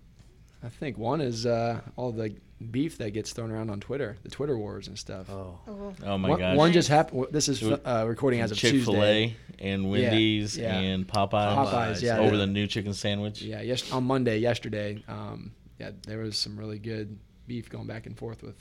I 0.61 0.69
think 0.69 0.99
one 0.99 1.21
is 1.21 1.47
uh, 1.47 1.81
all 1.95 2.11
the 2.11 2.35
beef 2.63 2.97
that 2.97 3.11
gets 3.11 3.31
thrown 3.33 3.51
around 3.51 3.69
on 3.69 3.79
Twitter, 3.79 4.17
the 4.23 4.29
Twitter 4.29 4.57
wars 4.57 4.87
and 4.87 4.97
stuff. 4.97 5.29
Oh, 5.29 5.59
Oh, 5.67 5.93
Oh 6.05 6.17
my 6.17 6.29
one, 6.29 6.39
gosh. 6.39 6.57
one 6.57 6.71
just 6.73 6.89
happened. 6.89 7.27
This 7.31 7.47
is 7.49 7.63
uh, 7.63 8.05
recording 8.07 8.41
as 8.41 8.51
of 8.51 8.57
Chick 8.57 8.71
Fil 8.83 8.93
Tuesday. 8.93 9.35
A 9.59 9.63
and 9.65 9.89
Wendy's 9.89 10.57
yeah. 10.57 10.77
and 10.77 11.07
Popeyes. 11.07 11.55
Popeyes, 11.67 12.01
yeah. 12.01 12.17
Over 12.19 12.37
the 12.37 12.47
new 12.47 12.67
chicken 12.67 12.93
sandwich. 12.93 13.41
Yeah, 13.41 13.61
yes, 13.61 13.91
on 13.91 14.03
Monday, 14.05 14.37
yesterday. 14.39 15.03
Um, 15.07 15.51
yeah, 15.79 15.91
there 16.07 16.19
was 16.19 16.37
some 16.37 16.57
really 16.57 16.79
good 16.79 17.17
beef 17.47 17.69
going 17.69 17.87
back 17.87 18.05
and 18.05 18.17
forth 18.17 18.41
with 18.43 18.55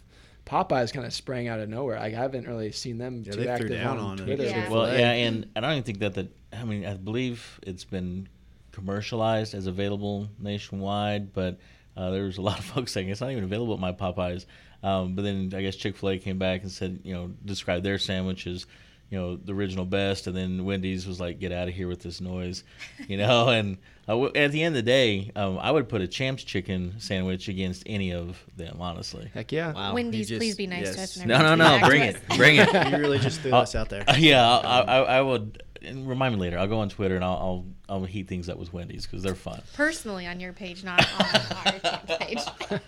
Popeyes. 0.46 0.92
Kind 0.92 1.06
of 1.06 1.12
sprang 1.12 1.48
out 1.48 1.60
of 1.60 1.68
nowhere. 1.68 1.98
I 1.98 2.10
haven't 2.10 2.46
really 2.46 2.72
seen 2.72 2.98
them 2.98 3.22
Yeah, 3.24 3.32
too 3.32 3.38
they 3.38 3.44
threw 3.44 3.52
active 3.52 3.68
down 3.70 3.98
on, 3.98 4.04
on. 4.12 4.16
Twitter. 4.18 4.44
Yeah. 4.44 4.68
Well, 4.70 4.86
Chick-fil-A. 4.86 4.98
yeah, 4.98 5.12
and 5.12 5.46
I 5.56 5.60
don't 5.60 5.70
even 5.72 5.82
think 5.84 5.98
that 6.00 6.14
the. 6.14 6.28
I 6.52 6.64
mean, 6.64 6.84
I 6.84 6.94
believe 6.94 7.58
it's 7.62 7.84
been 7.84 8.28
commercialized 8.72 9.54
as 9.54 9.66
available 9.66 10.28
nationwide, 10.38 11.32
but 11.32 11.58
uh, 11.96 12.10
there 12.10 12.24
was 12.24 12.38
a 12.38 12.42
lot 12.42 12.58
of 12.58 12.64
folks 12.74 12.92
saying 12.92 13.08
it's 13.08 13.20
not 13.20 13.30
even 13.30 13.44
available 13.44 13.74
at 13.74 13.80
my 13.80 13.92
Popeyes. 13.92 14.46
Um, 14.82 15.14
but 15.14 15.22
then 15.22 15.52
I 15.54 15.62
guess 15.62 15.76
Chick 15.76 15.96
Fil 15.96 16.10
A 16.10 16.18
came 16.18 16.38
back 16.38 16.62
and 16.62 16.70
said, 16.70 17.00
you 17.04 17.14
know, 17.14 17.30
described 17.44 17.84
their 17.84 17.98
sandwiches, 17.98 18.66
you 19.10 19.18
know, 19.18 19.36
the 19.36 19.54
original 19.54 19.84
best, 19.84 20.26
and 20.26 20.36
then 20.36 20.64
Wendy's 20.64 21.06
was 21.06 21.20
like, 21.20 21.38
"Get 21.38 21.52
out 21.52 21.68
of 21.68 21.74
here 21.74 21.86
with 21.86 22.00
this 22.02 22.20
noise," 22.20 22.64
you 23.08 23.16
know. 23.18 23.48
And 23.50 23.76
uh, 24.08 24.12
w- 24.12 24.32
at 24.34 24.50
the 24.52 24.62
end 24.62 24.74
of 24.74 24.84
the 24.84 24.90
day, 24.90 25.30
um, 25.36 25.58
I 25.58 25.70
would 25.70 25.88
put 25.88 26.00
a 26.00 26.08
Champs 26.08 26.42
chicken 26.42 26.94
sandwich 26.98 27.46
against 27.48 27.82
any 27.86 28.12
of 28.12 28.42
them, 28.56 28.78
honestly. 28.80 29.30
Heck 29.34 29.52
yeah. 29.52 29.72
wow. 29.72 29.92
Wendy's, 29.94 30.28
just- 30.30 30.40
please 30.40 30.56
be 30.56 30.66
nice 30.66 30.96
to 30.96 31.02
us. 31.02 31.16
and 31.18 31.28
No, 31.28 31.38
no, 31.42 31.54
no, 31.54 31.86
bring 31.86 32.02
it, 32.02 32.16
bring 32.36 32.56
it. 32.56 32.72
you 32.90 32.96
really 32.98 33.18
just 33.18 33.42
threw 33.42 33.52
Uh, 33.52 33.58
us 33.60 33.74
out 33.76 33.88
there. 33.90 34.02
Yeah, 34.18 34.44
I, 34.44 34.80
I, 34.80 34.98
I 35.18 35.20
would. 35.22 35.62
And 35.84 36.08
remind 36.08 36.34
me 36.34 36.40
later. 36.40 36.58
I'll 36.58 36.68
go 36.68 36.78
on 36.78 36.88
Twitter 36.88 37.16
and 37.16 37.24
I'll 37.24 37.64
I'll, 37.88 37.96
I'll 37.96 38.04
heat 38.04 38.28
things 38.28 38.48
up 38.48 38.58
with 38.58 38.72
Wendy's 38.72 39.06
because 39.06 39.22
they're 39.22 39.34
fun. 39.34 39.62
Personally 39.74 40.26
on 40.26 40.40
your 40.40 40.52
page, 40.52 40.84
not 40.84 41.00
on 41.18 41.26
our 41.66 41.78
Champs 41.78 42.16
page. 42.18 42.80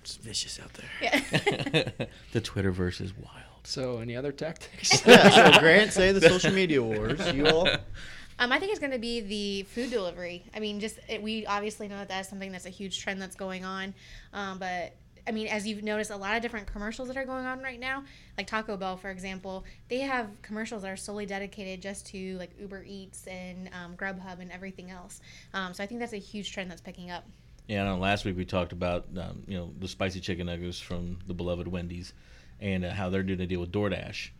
It's 0.00 0.16
vicious 0.16 0.58
out 0.58 0.72
there. 0.74 0.88
Yeah. 1.00 2.06
the 2.32 2.40
Twitterverse 2.40 3.00
is 3.00 3.16
wild. 3.16 3.50
So, 3.64 3.98
any 3.98 4.16
other 4.16 4.32
tactics? 4.32 5.06
yeah, 5.06 5.52
so 5.52 5.60
Grant 5.60 5.92
say 5.92 6.12
the 6.12 6.20
social 6.20 6.52
media 6.52 6.82
wars. 6.82 7.32
You 7.32 7.46
all. 7.46 7.68
Um, 8.38 8.52
I 8.52 8.58
think 8.58 8.70
it's 8.70 8.80
going 8.80 8.92
to 8.92 8.98
be 8.98 9.20
the 9.20 9.62
food 9.64 9.90
delivery. 9.90 10.44
I 10.54 10.60
mean, 10.60 10.80
just 10.80 10.98
it, 11.08 11.22
we 11.22 11.44
obviously 11.44 11.88
know 11.88 11.98
that 11.98 12.08
that's 12.08 12.28
something 12.28 12.50
that's 12.50 12.64
a 12.64 12.70
huge 12.70 13.00
trend 13.02 13.20
that's 13.20 13.36
going 13.36 13.66
on. 13.66 13.92
Um, 14.32 14.58
but 14.58 14.94
I 15.30 15.32
mean, 15.32 15.46
as 15.46 15.64
you've 15.64 15.84
noticed, 15.84 16.10
a 16.10 16.16
lot 16.16 16.34
of 16.34 16.42
different 16.42 16.66
commercials 16.66 17.06
that 17.06 17.16
are 17.16 17.24
going 17.24 17.46
on 17.46 17.62
right 17.62 17.78
now, 17.78 18.02
like 18.36 18.48
Taco 18.48 18.76
Bell, 18.76 18.96
for 18.96 19.10
example, 19.10 19.64
they 19.88 20.00
have 20.00 20.26
commercials 20.42 20.82
that 20.82 20.90
are 20.90 20.96
solely 20.96 21.24
dedicated 21.24 21.80
just 21.80 22.06
to 22.06 22.36
like 22.36 22.50
Uber 22.58 22.84
Eats 22.84 23.28
and 23.28 23.70
um, 23.72 23.94
Grubhub 23.96 24.40
and 24.40 24.50
everything 24.50 24.90
else. 24.90 25.20
Um, 25.54 25.72
so 25.72 25.84
I 25.84 25.86
think 25.86 26.00
that's 26.00 26.14
a 26.14 26.18
huge 26.18 26.52
trend 26.52 26.68
that's 26.68 26.80
picking 26.80 27.12
up. 27.12 27.24
Yeah, 27.68 27.84
know. 27.84 27.96
Last 27.96 28.24
week 28.24 28.36
we 28.36 28.44
talked 28.44 28.72
about 28.72 29.06
um, 29.16 29.44
you 29.46 29.56
know 29.56 29.72
the 29.78 29.86
spicy 29.86 30.18
chicken 30.18 30.46
nuggets 30.46 30.80
from 30.80 31.20
the 31.28 31.34
beloved 31.34 31.68
Wendy's, 31.68 32.12
and 32.58 32.84
uh, 32.84 32.90
how 32.90 33.08
they're 33.08 33.22
doing 33.22 33.40
a 33.40 33.46
deal 33.46 33.60
with 33.60 33.70
DoorDash. 33.70 34.30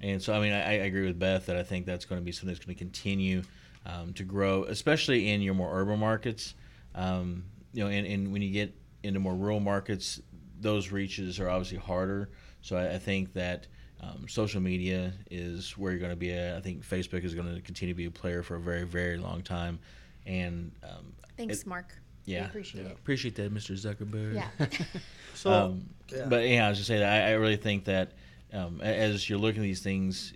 And 0.00 0.22
so, 0.22 0.32
I 0.32 0.40
mean, 0.40 0.54
I, 0.54 0.62
I 0.62 0.72
agree 0.86 1.06
with 1.06 1.18
Beth 1.18 1.44
that 1.44 1.56
I 1.56 1.62
think 1.62 1.84
that's 1.84 2.06
going 2.06 2.22
to 2.22 2.24
be 2.24 2.32
something 2.32 2.54
that's 2.54 2.64
going 2.64 2.74
to 2.74 2.78
continue 2.78 3.42
um, 3.84 4.14
to 4.14 4.24
grow, 4.24 4.64
especially 4.64 5.28
in 5.28 5.42
your 5.42 5.52
more 5.52 5.78
urban 5.78 5.98
markets. 5.98 6.54
Um, 6.94 7.44
you 7.74 7.84
know, 7.84 7.90
and, 7.90 8.06
and 8.06 8.32
when 8.32 8.40
you 8.40 8.50
get 8.50 8.74
into 9.02 9.20
more 9.20 9.34
rural 9.34 9.60
markets, 9.60 10.20
those 10.60 10.90
reaches 10.90 11.38
are 11.40 11.48
obviously 11.48 11.78
harder. 11.78 12.30
So 12.62 12.76
I, 12.76 12.94
I 12.94 12.98
think 12.98 13.32
that 13.34 13.66
um, 14.00 14.26
social 14.28 14.60
media 14.60 15.12
is 15.30 15.76
where 15.76 15.92
you're 15.92 16.00
going 16.00 16.10
to 16.10 16.16
be 16.16 16.32
at. 16.32 16.56
I 16.56 16.60
think 16.60 16.84
Facebook 16.84 17.24
is 17.24 17.34
going 17.34 17.54
to 17.54 17.60
continue 17.60 17.94
to 17.94 17.96
be 17.96 18.06
a 18.06 18.10
player 18.10 18.42
for 18.42 18.56
a 18.56 18.60
very, 18.60 18.84
very 18.84 19.18
long 19.18 19.42
time. 19.42 19.78
And 20.26 20.72
um, 20.82 21.12
Thanks, 21.36 21.60
it- 21.62 21.66
Mark. 21.66 21.94
yeah. 22.24 22.42
We 22.42 22.46
appreciate 22.46 22.86
it. 22.86 22.92
Appreciate 22.92 23.34
that, 23.36 23.52
Mr. 23.54 23.72
Zuckerberg. 23.78 24.34
Yeah. 24.34 24.66
So, 25.34 25.52
um, 25.52 25.88
yeah. 26.08 26.26
But 26.26 26.48
yeah, 26.48 26.66
I 26.66 26.68
was 26.68 26.78
just 26.78 26.88
saying 26.88 26.98
that 27.00 27.28
I, 27.28 27.30
I 27.30 27.32
really 27.34 27.56
think 27.56 27.84
that 27.84 28.14
um, 28.52 28.80
as 28.80 29.30
you're 29.30 29.38
looking 29.38 29.60
at 29.60 29.66
these 29.66 29.82
things, 29.82 30.32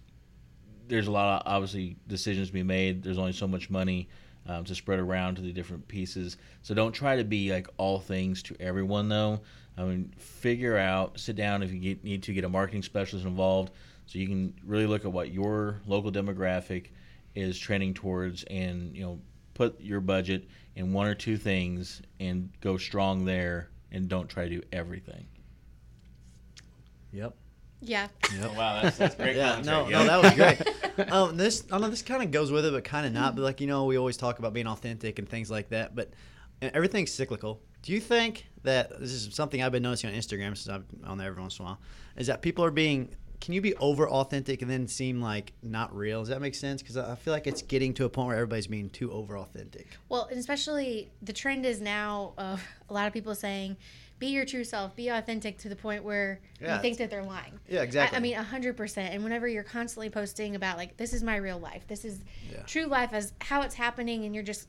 there's 0.86 1.08
a 1.08 1.10
lot 1.10 1.40
of 1.44 1.52
obviously 1.52 1.96
decisions 2.06 2.48
to 2.48 2.52
be 2.52 2.62
made. 2.62 3.02
There's 3.02 3.18
only 3.18 3.32
so 3.32 3.48
much 3.48 3.68
money 3.68 4.08
um, 4.46 4.64
to 4.64 4.74
spread 4.76 5.00
around 5.00 5.36
to 5.36 5.42
the 5.42 5.52
different 5.52 5.88
pieces. 5.88 6.36
So 6.62 6.72
don't 6.72 6.92
try 6.92 7.16
to 7.16 7.24
be 7.24 7.50
like 7.50 7.66
all 7.78 7.98
things 7.98 8.44
to 8.44 8.56
everyone, 8.60 9.08
though. 9.08 9.40
I 9.76 9.84
mean, 9.84 10.12
figure 10.18 10.76
out, 10.76 11.18
sit 11.18 11.36
down 11.36 11.62
if 11.62 11.72
you 11.72 11.78
get, 11.78 12.04
need 12.04 12.22
to 12.24 12.32
get 12.32 12.44
a 12.44 12.48
marketing 12.48 12.82
specialist 12.82 13.26
involved, 13.26 13.72
so 14.06 14.18
you 14.18 14.26
can 14.26 14.54
really 14.64 14.86
look 14.86 15.04
at 15.04 15.12
what 15.12 15.32
your 15.32 15.80
local 15.86 16.12
demographic 16.12 16.88
is 17.34 17.58
trending 17.58 17.94
towards, 17.94 18.44
and 18.44 18.94
you 18.94 19.02
know, 19.02 19.20
put 19.54 19.80
your 19.80 20.00
budget 20.00 20.48
in 20.76 20.92
one 20.92 21.06
or 21.06 21.14
two 21.14 21.36
things 21.36 22.02
and 22.20 22.50
go 22.60 22.76
strong 22.76 23.24
there, 23.24 23.70
and 23.90 24.08
don't 24.08 24.28
try 24.28 24.44
to 24.44 24.50
do 24.50 24.62
everything. 24.72 25.26
Yep. 27.12 27.34
Yeah. 27.80 28.08
Yep. 28.38 28.56
Wow, 28.56 28.82
that's, 28.82 28.96
that's 28.96 29.14
great. 29.14 29.36
Yeah, 29.36 29.60
no, 29.64 29.88
no, 29.88 30.04
that 30.04 30.22
was 30.22 30.32
great. 30.34 31.10
um, 31.12 31.36
this, 31.36 31.64
I 31.72 31.78
know 31.78 31.90
this 31.90 32.02
kind 32.02 32.22
of 32.22 32.30
goes 32.30 32.52
with 32.52 32.64
it, 32.64 32.72
but 32.72 32.84
kind 32.84 33.06
of 33.06 33.12
not. 33.12 33.34
But 33.34 33.42
like 33.42 33.60
you 33.60 33.66
know, 33.66 33.84
we 33.84 33.96
always 33.96 34.16
talk 34.16 34.38
about 34.38 34.52
being 34.52 34.66
authentic 34.66 35.18
and 35.18 35.28
things 35.28 35.50
like 35.50 35.70
that. 35.70 35.94
But 35.94 36.10
everything's 36.60 37.12
cyclical. 37.12 37.60
Do 37.82 37.92
you 37.92 38.00
think 38.00 38.46
that 38.62 39.00
this 39.00 39.10
is 39.12 39.34
something 39.34 39.62
I've 39.62 39.72
been 39.72 39.82
noticing 39.82 40.10
on 40.10 40.16
Instagram 40.16 40.56
since 40.56 40.68
I'm 40.68 40.84
on 41.04 41.18
there 41.18 41.28
every 41.28 41.40
once 41.42 41.58
in 41.58 41.64
a 41.64 41.68
while? 41.68 41.80
Is 42.16 42.28
that 42.28 42.42
people 42.42 42.64
are 42.64 42.70
being 42.70 43.08
can 43.40 43.54
you 43.54 43.60
be 43.60 43.74
over 43.78 44.08
authentic 44.08 44.62
and 44.62 44.70
then 44.70 44.86
seem 44.86 45.20
like 45.20 45.52
not 45.64 45.92
real? 45.96 46.20
Does 46.20 46.28
that 46.28 46.40
make 46.40 46.54
sense? 46.54 46.80
Because 46.80 46.96
I 46.96 47.16
feel 47.16 47.32
like 47.34 47.48
it's 47.48 47.60
getting 47.60 47.92
to 47.94 48.04
a 48.04 48.08
point 48.08 48.28
where 48.28 48.36
everybody's 48.36 48.68
being 48.68 48.88
too 48.88 49.10
over 49.10 49.36
authentic. 49.36 49.88
Well, 50.08 50.26
and 50.30 50.38
especially 50.38 51.10
the 51.22 51.32
trend 51.32 51.66
is 51.66 51.80
now 51.80 52.34
of 52.38 52.62
a 52.88 52.94
lot 52.94 53.08
of 53.08 53.12
people 53.12 53.34
saying, 53.34 53.76
"Be 54.20 54.28
your 54.28 54.44
true 54.44 54.62
self, 54.62 54.94
be 54.94 55.08
authentic," 55.08 55.58
to 55.58 55.68
the 55.68 55.74
point 55.74 56.04
where 56.04 56.40
Yeah. 56.60 56.76
you 56.76 56.82
think 56.82 56.98
that 56.98 57.10
they're 57.10 57.24
lying. 57.24 57.58
Yeah, 57.68 57.82
exactly. 57.82 58.14
I, 58.14 58.20
I 58.20 58.22
mean, 58.22 58.34
hundred 58.36 58.76
percent. 58.76 59.12
And 59.12 59.24
whenever 59.24 59.48
you're 59.48 59.64
constantly 59.64 60.08
posting 60.08 60.54
about 60.54 60.76
like, 60.76 60.96
"This 60.96 61.12
is 61.12 61.24
my 61.24 61.34
real 61.34 61.58
life," 61.58 61.84
this 61.88 62.04
is 62.04 62.20
Yeah. 62.48 62.62
true 62.62 62.86
life 62.86 63.12
as 63.12 63.32
how 63.40 63.62
it's 63.62 63.74
happening, 63.74 64.24
and 64.24 64.36
you're 64.36 64.44
just 64.44 64.68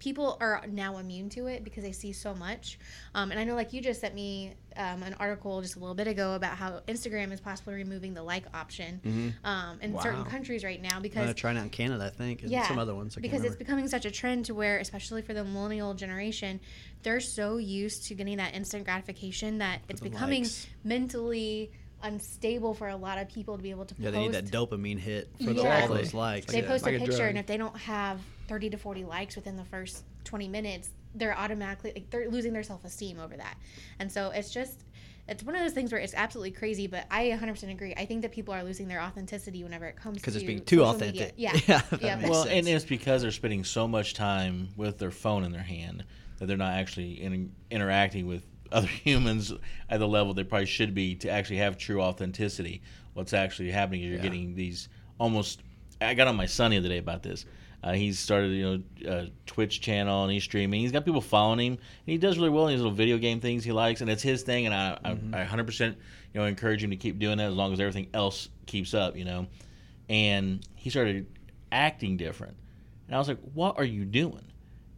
people 0.00 0.36
are 0.40 0.62
now 0.68 0.96
immune 0.98 1.28
to 1.28 1.46
it 1.46 1.62
because 1.62 1.84
they 1.84 1.92
see 1.92 2.12
so 2.12 2.34
much. 2.34 2.78
Um, 3.14 3.30
and 3.30 3.38
I 3.38 3.44
know, 3.44 3.54
like 3.54 3.72
you 3.72 3.80
just 3.80 4.00
sent 4.00 4.14
me 4.16 4.54
um, 4.76 5.02
an 5.04 5.14
article 5.20 5.60
just 5.62 5.76
a 5.76 5.78
little 5.78 5.94
bit 5.94 6.08
ago 6.08 6.34
about 6.34 6.56
how 6.56 6.80
Instagram 6.88 7.30
is 7.32 7.40
possibly 7.40 7.74
removing 7.74 8.14
the 8.14 8.22
like 8.22 8.44
option 8.54 9.34
um, 9.44 9.78
in 9.80 9.96
certain 10.00 10.20
Mm-hmm. 10.22 10.30
Countries 10.30 10.64
right 10.64 10.80
now 10.82 10.98
because. 11.00 11.18
I'm 11.18 11.26
because 11.26 11.26
gonna 11.26 11.34
try 11.34 11.54
out 11.56 11.62
in 11.64 11.70
Canada, 11.70 12.06
I 12.06 12.16
think, 12.16 12.42
and 12.42 12.64
some 12.64 12.78
other 12.78 12.94
ones. 12.94 13.16
I 13.16 13.20
because 13.20 13.44
it's 13.44 13.56
becoming 13.56 13.86
such 13.88 14.04
a 14.06 14.10
trend 14.10 14.46
to 14.46 14.54
where, 14.54 14.78
especially 14.78 15.22
for 15.22 15.34
the 15.34 15.44
millennial 15.44 15.94
generation, 15.94 16.60
they're 17.02 17.20
so 17.20 17.58
used 17.58 18.04
to 18.08 18.14
getting 18.14 18.38
that 18.38 18.54
instant 18.54 18.84
gratification 18.84 19.58
that 19.58 19.80
it's 19.88 20.00
becoming 20.00 20.42
likes. 20.44 20.66
mentally 20.82 21.70
unstable 22.02 22.72
for 22.74 22.88
a 22.88 22.96
lot 22.96 23.18
of 23.18 23.28
people 23.28 23.56
to 23.56 23.62
be 23.62 23.70
able 23.70 23.84
to 23.84 23.94
yeah, 23.98 24.06
post. 24.10 24.14
they 24.14 24.20
need 24.22 24.32
that 24.32 24.44
dopamine 24.46 24.98
hit 24.98 25.28
for 25.44 25.52
the, 25.52 25.68
all 25.68 25.88
those 25.88 26.14
likes. 26.14 26.46
they 26.46 26.62
Yeah, 26.62 26.68
post 26.68 26.84
like 26.84 26.94
a 26.94 26.96
a 26.96 27.00
picture, 27.00 27.16
drug. 27.18 27.28
and 27.30 27.38
if 27.38 27.46
they 27.46 27.56
don't 27.58 27.76
have 27.76 28.20
30 28.50 28.70
to 28.70 28.76
40 28.76 29.04
likes 29.04 29.36
within 29.36 29.56
the 29.56 29.64
first 29.64 30.02
20 30.24 30.48
minutes, 30.48 30.90
they're 31.14 31.38
automatically 31.38 31.92
like 31.94 32.10
they're 32.10 32.28
losing 32.28 32.52
their 32.52 32.64
self 32.64 32.84
esteem 32.84 33.18
over 33.20 33.36
that. 33.36 33.56
And 34.00 34.10
so 34.12 34.30
it's 34.30 34.50
just. 34.50 34.84
It's 35.28 35.44
one 35.44 35.54
of 35.54 35.60
those 35.60 35.74
things 35.74 35.92
where 35.92 36.00
it's 36.00 36.14
absolutely 36.14 36.50
crazy, 36.50 36.88
but 36.88 37.06
I 37.08 37.26
100% 37.26 37.70
agree. 37.70 37.94
I 37.96 38.04
think 38.04 38.22
that 38.22 38.32
people 38.32 38.52
are 38.52 38.64
losing 38.64 38.88
their 38.88 39.00
authenticity 39.00 39.62
whenever 39.62 39.86
it 39.86 39.94
comes 39.94 40.16
to 40.16 40.20
because 40.22 40.34
it's 40.34 40.44
being 40.44 40.64
too 40.64 40.82
authentic. 40.82 41.36
media. 41.38 41.52
Yeah, 41.54 41.80
yeah. 41.92 41.98
Yeah. 42.00 42.28
well, 42.28 42.42
sense. 42.42 42.66
and 42.66 42.66
it's 42.68 42.84
because 42.84 43.22
they're 43.22 43.30
spending 43.30 43.62
so 43.62 43.86
much 43.86 44.14
time 44.14 44.70
with 44.76 44.98
their 44.98 45.12
phone 45.12 45.44
in 45.44 45.52
their 45.52 45.62
hand 45.62 46.04
that 46.38 46.46
they're 46.46 46.56
not 46.56 46.72
actually 46.72 47.22
in, 47.22 47.52
interacting 47.70 48.26
with 48.26 48.44
other 48.72 48.88
humans 48.88 49.52
at 49.88 50.00
the 50.00 50.08
level 50.08 50.34
they 50.34 50.42
probably 50.42 50.66
should 50.66 50.94
be 50.96 51.14
to 51.16 51.30
actually 51.30 51.58
have 51.58 51.78
true 51.78 52.02
authenticity. 52.02 52.82
What's 53.14 53.32
actually 53.32 53.70
happening 53.70 54.00
is 54.02 54.08
you're 54.08 54.16
Yeah. 54.16 54.22
getting 54.22 54.56
these 54.56 54.88
almost. 55.18 55.62
I 56.00 56.14
got 56.14 56.26
on 56.26 56.34
my 56.34 56.46
son 56.46 56.72
the 56.72 56.78
other 56.78 56.88
day 56.88 56.98
about 56.98 57.22
this. 57.22 57.44
Uh, 57.82 57.92
he's 57.92 58.18
started, 58.18 58.50
you 58.52 58.62
know, 59.04 59.10
a 59.10 59.30
Twitch 59.46 59.80
channel 59.80 60.24
and 60.24 60.32
he's 60.32 60.44
streaming. 60.44 60.80
He's 60.80 60.92
got 60.92 61.04
people 61.04 61.20
following 61.22 61.58
him, 61.60 61.72
and 61.72 61.80
he 62.04 62.18
does 62.18 62.36
really 62.36 62.50
well 62.50 62.66
in 62.66 62.72
his 62.72 62.82
little 62.82 62.94
video 62.94 63.16
game 63.16 63.40
things 63.40 63.64
he 63.64 63.72
likes, 63.72 64.00
and 64.02 64.10
it's 64.10 64.22
his 64.22 64.42
thing. 64.42 64.66
And 64.66 64.74
I, 64.74 64.98
Mm-hmm. 65.04 65.34
I, 65.34 65.42
I 65.42 65.46
100%, 65.46 65.88
you 65.88 65.94
know, 66.40 66.44
encourage 66.44 66.84
him 66.84 66.90
to 66.90 66.96
keep 66.96 67.18
doing 67.18 67.38
that 67.38 67.48
as 67.48 67.54
long 67.54 67.72
as 67.72 67.80
everything 67.80 68.08
else 68.12 68.48
keeps 68.66 68.92
up, 68.92 69.16
you 69.16 69.24
know. 69.24 69.46
And 70.08 70.66
he 70.74 70.90
started 70.90 71.26
acting 71.72 72.16
different, 72.16 72.56
and 73.06 73.14
I 73.16 73.18
was 73.18 73.28
like, 73.28 73.38
"What 73.54 73.78
are 73.78 73.84
you 73.84 74.04
doing?" 74.04 74.44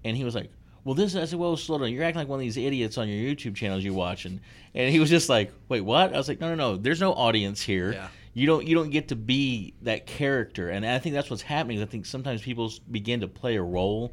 And 0.04 0.16
he 0.16 0.24
was 0.24 0.34
like, 0.34 0.50
"Well, 0.84 0.94
this." 0.94 1.14
I 1.14 1.24
said, 1.26 1.38
"Well, 1.38 1.56
slow 1.56 1.78
down. 1.78 1.92
You're 1.92 2.02
acting 2.04 2.18
like 2.20 2.28
one 2.28 2.38
of 2.38 2.42
these 2.42 2.56
idiots 2.56 2.96
on 2.98 3.08
your 3.08 3.18
YouTube 3.34 3.54
channels 3.54 3.84
you're 3.84 3.92
watching." 3.94 4.40
And 4.74 4.90
he 4.90 4.98
was 5.00 5.10
just 5.10 5.28
like, 5.28 5.52
"Wait, 5.68 5.82
what?" 5.82 6.14
I 6.14 6.16
was 6.16 6.28
like, 6.28 6.40
"No, 6.40 6.48
no, 6.48 6.54
no. 6.54 6.76
There's 6.78 7.00
no 7.00 7.12
audience 7.12 7.60
here. 7.60 7.92
Yeah. 7.92 8.08
You 8.34 8.46
don't 8.46 8.66
you 8.66 8.74
don't 8.74 8.90
get 8.90 9.08
to 9.08 9.16
be 9.16 9.74
that 9.82 10.06
character." 10.06 10.68
And 10.68 10.86
I 10.86 10.98
think 10.98 11.14
that's 11.14 11.30
what's 11.30 11.42
happening. 11.42 11.82
I 11.82 11.86
think 11.86 12.06
sometimes 12.06 12.42
people 12.42 12.72
begin 12.90 13.20
to 13.20 13.28
play 13.28 13.56
a 13.56 13.62
role 13.62 14.12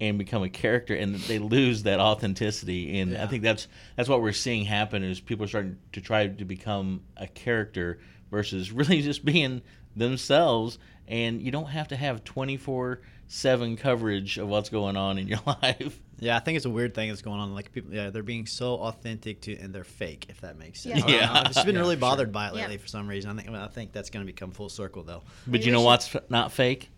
and 0.00 0.18
become 0.18 0.42
a 0.42 0.48
character, 0.48 0.94
and 0.94 1.14
they 1.14 1.38
lose 1.38 1.84
that 1.84 2.00
authenticity. 2.00 3.00
And 3.00 3.16
I 3.16 3.26
think 3.26 3.42
that's 3.42 3.68
that's 3.96 4.08
what 4.08 4.22
we're 4.22 4.32
seeing 4.32 4.64
happen 4.64 5.02
is 5.02 5.20
people 5.20 5.44
are 5.44 5.48
starting 5.48 5.78
to 5.92 6.00
try 6.00 6.26
to 6.26 6.44
become 6.44 7.02
a 7.16 7.26
character 7.26 7.98
versus 8.30 8.72
really 8.72 9.02
just 9.02 9.24
being 9.24 9.62
themselves. 9.96 10.78
And 11.06 11.42
you 11.42 11.50
don't 11.50 11.66
have 11.66 11.88
to 11.88 11.96
have 11.96 12.24
twenty 12.24 12.56
four 12.56 13.00
seven 13.26 13.76
coverage 13.76 14.38
of 14.38 14.48
what's 14.48 14.68
going 14.68 14.96
on 14.96 15.18
in 15.18 15.28
your 15.28 15.40
life. 15.62 16.00
Yeah, 16.20 16.36
I 16.36 16.40
think 16.40 16.56
it's 16.56 16.64
a 16.66 16.70
weird 16.70 16.94
thing 16.94 17.08
that's 17.08 17.22
going 17.22 17.40
on. 17.40 17.54
Like 17.54 17.72
people, 17.72 17.92
yeah, 17.92 18.10
they're 18.10 18.22
being 18.22 18.46
so 18.46 18.74
authentic 18.76 19.40
to, 19.42 19.56
and 19.58 19.74
they're 19.74 19.84
fake. 19.84 20.26
If 20.28 20.40
that 20.42 20.56
makes 20.58 20.80
sense. 20.80 21.00
Yeah. 21.06 21.16
yeah. 21.16 21.32
I've 21.32 21.46
just 21.52 21.66
been 21.66 21.74
Yeah, 21.76 21.80
really 21.80 21.96
bothered 21.96 22.28
sure. 22.28 22.32
by 22.32 22.48
it 22.48 22.54
Yeah. 22.54 22.62
lately 22.62 22.78
for 22.78 22.86
some 22.88 23.08
reason. 23.08 23.30
I 23.38 23.42
think 23.42 23.54
I 23.56 23.66
think 23.68 23.92
that's 23.92 24.10
going 24.10 24.24
to 24.24 24.32
become 24.32 24.50
full 24.52 24.68
circle 24.68 25.02
though. 25.02 25.22
But 25.46 25.52
Maybe 25.52 25.64
you 25.66 25.72
know 25.72 25.82
what's 25.82 26.14
f- 26.14 26.22
not 26.28 26.52
fake? 26.52 26.90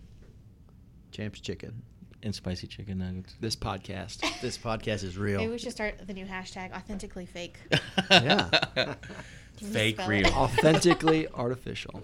Champs 1.11 1.39
chicken. 1.39 1.81
And 2.23 2.33
spicy 2.33 2.67
chicken 2.67 2.97
nuggets. 2.97 3.35
This 3.39 3.55
podcast. 3.55 4.23
This 4.41 4.57
podcast 4.57 5.03
is 5.03 5.17
real. 5.17 5.37
Maybe 5.37 5.45
real. 5.47 5.51
we 5.53 5.57
should 5.59 5.71
start 5.71 6.05
the 6.07 6.13
new 6.13 6.25
hashtag 6.25 6.73
authentically 6.75 7.25
fake. 7.25 7.57
Yeah. 8.11 8.95
Fake 9.71 9.99
real. 10.07 10.27
Authentically 10.27 11.27
artificial. 11.33 12.01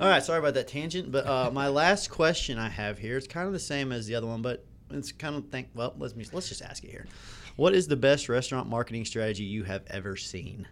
All 0.00 0.08
right, 0.08 0.22
sorry 0.22 0.38
about 0.40 0.54
that 0.54 0.66
tangent, 0.68 1.12
but 1.12 1.26
uh, 1.26 1.50
my 1.52 1.68
last 1.68 2.10
question 2.10 2.58
I 2.58 2.68
have 2.68 2.98
here 2.98 3.16
is 3.16 3.28
kind 3.28 3.46
of 3.46 3.52
the 3.52 3.58
same 3.60 3.92
as 3.92 4.06
the 4.06 4.14
other 4.16 4.26
one, 4.26 4.42
but 4.42 4.64
it's 4.98 5.12
kind 5.12 5.36
of 5.36 5.48
think. 5.48 5.68
Well, 5.74 5.94
let's 5.98 6.14
let's 6.32 6.48
just 6.48 6.62
ask 6.62 6.84
it 6.84 6.90
here. 6.90 7.06
What 7.56 7.74
is 7.74 7.86
the 7.86 7.96
best 7.96 8.28
restaurant 8.28 8.68
marketing 8.68 9.04
strategy 9.04 9.44
you 9.44 9.64
have 9.64 9.82
ever 9.88 10.16
seen? 10.16 10.66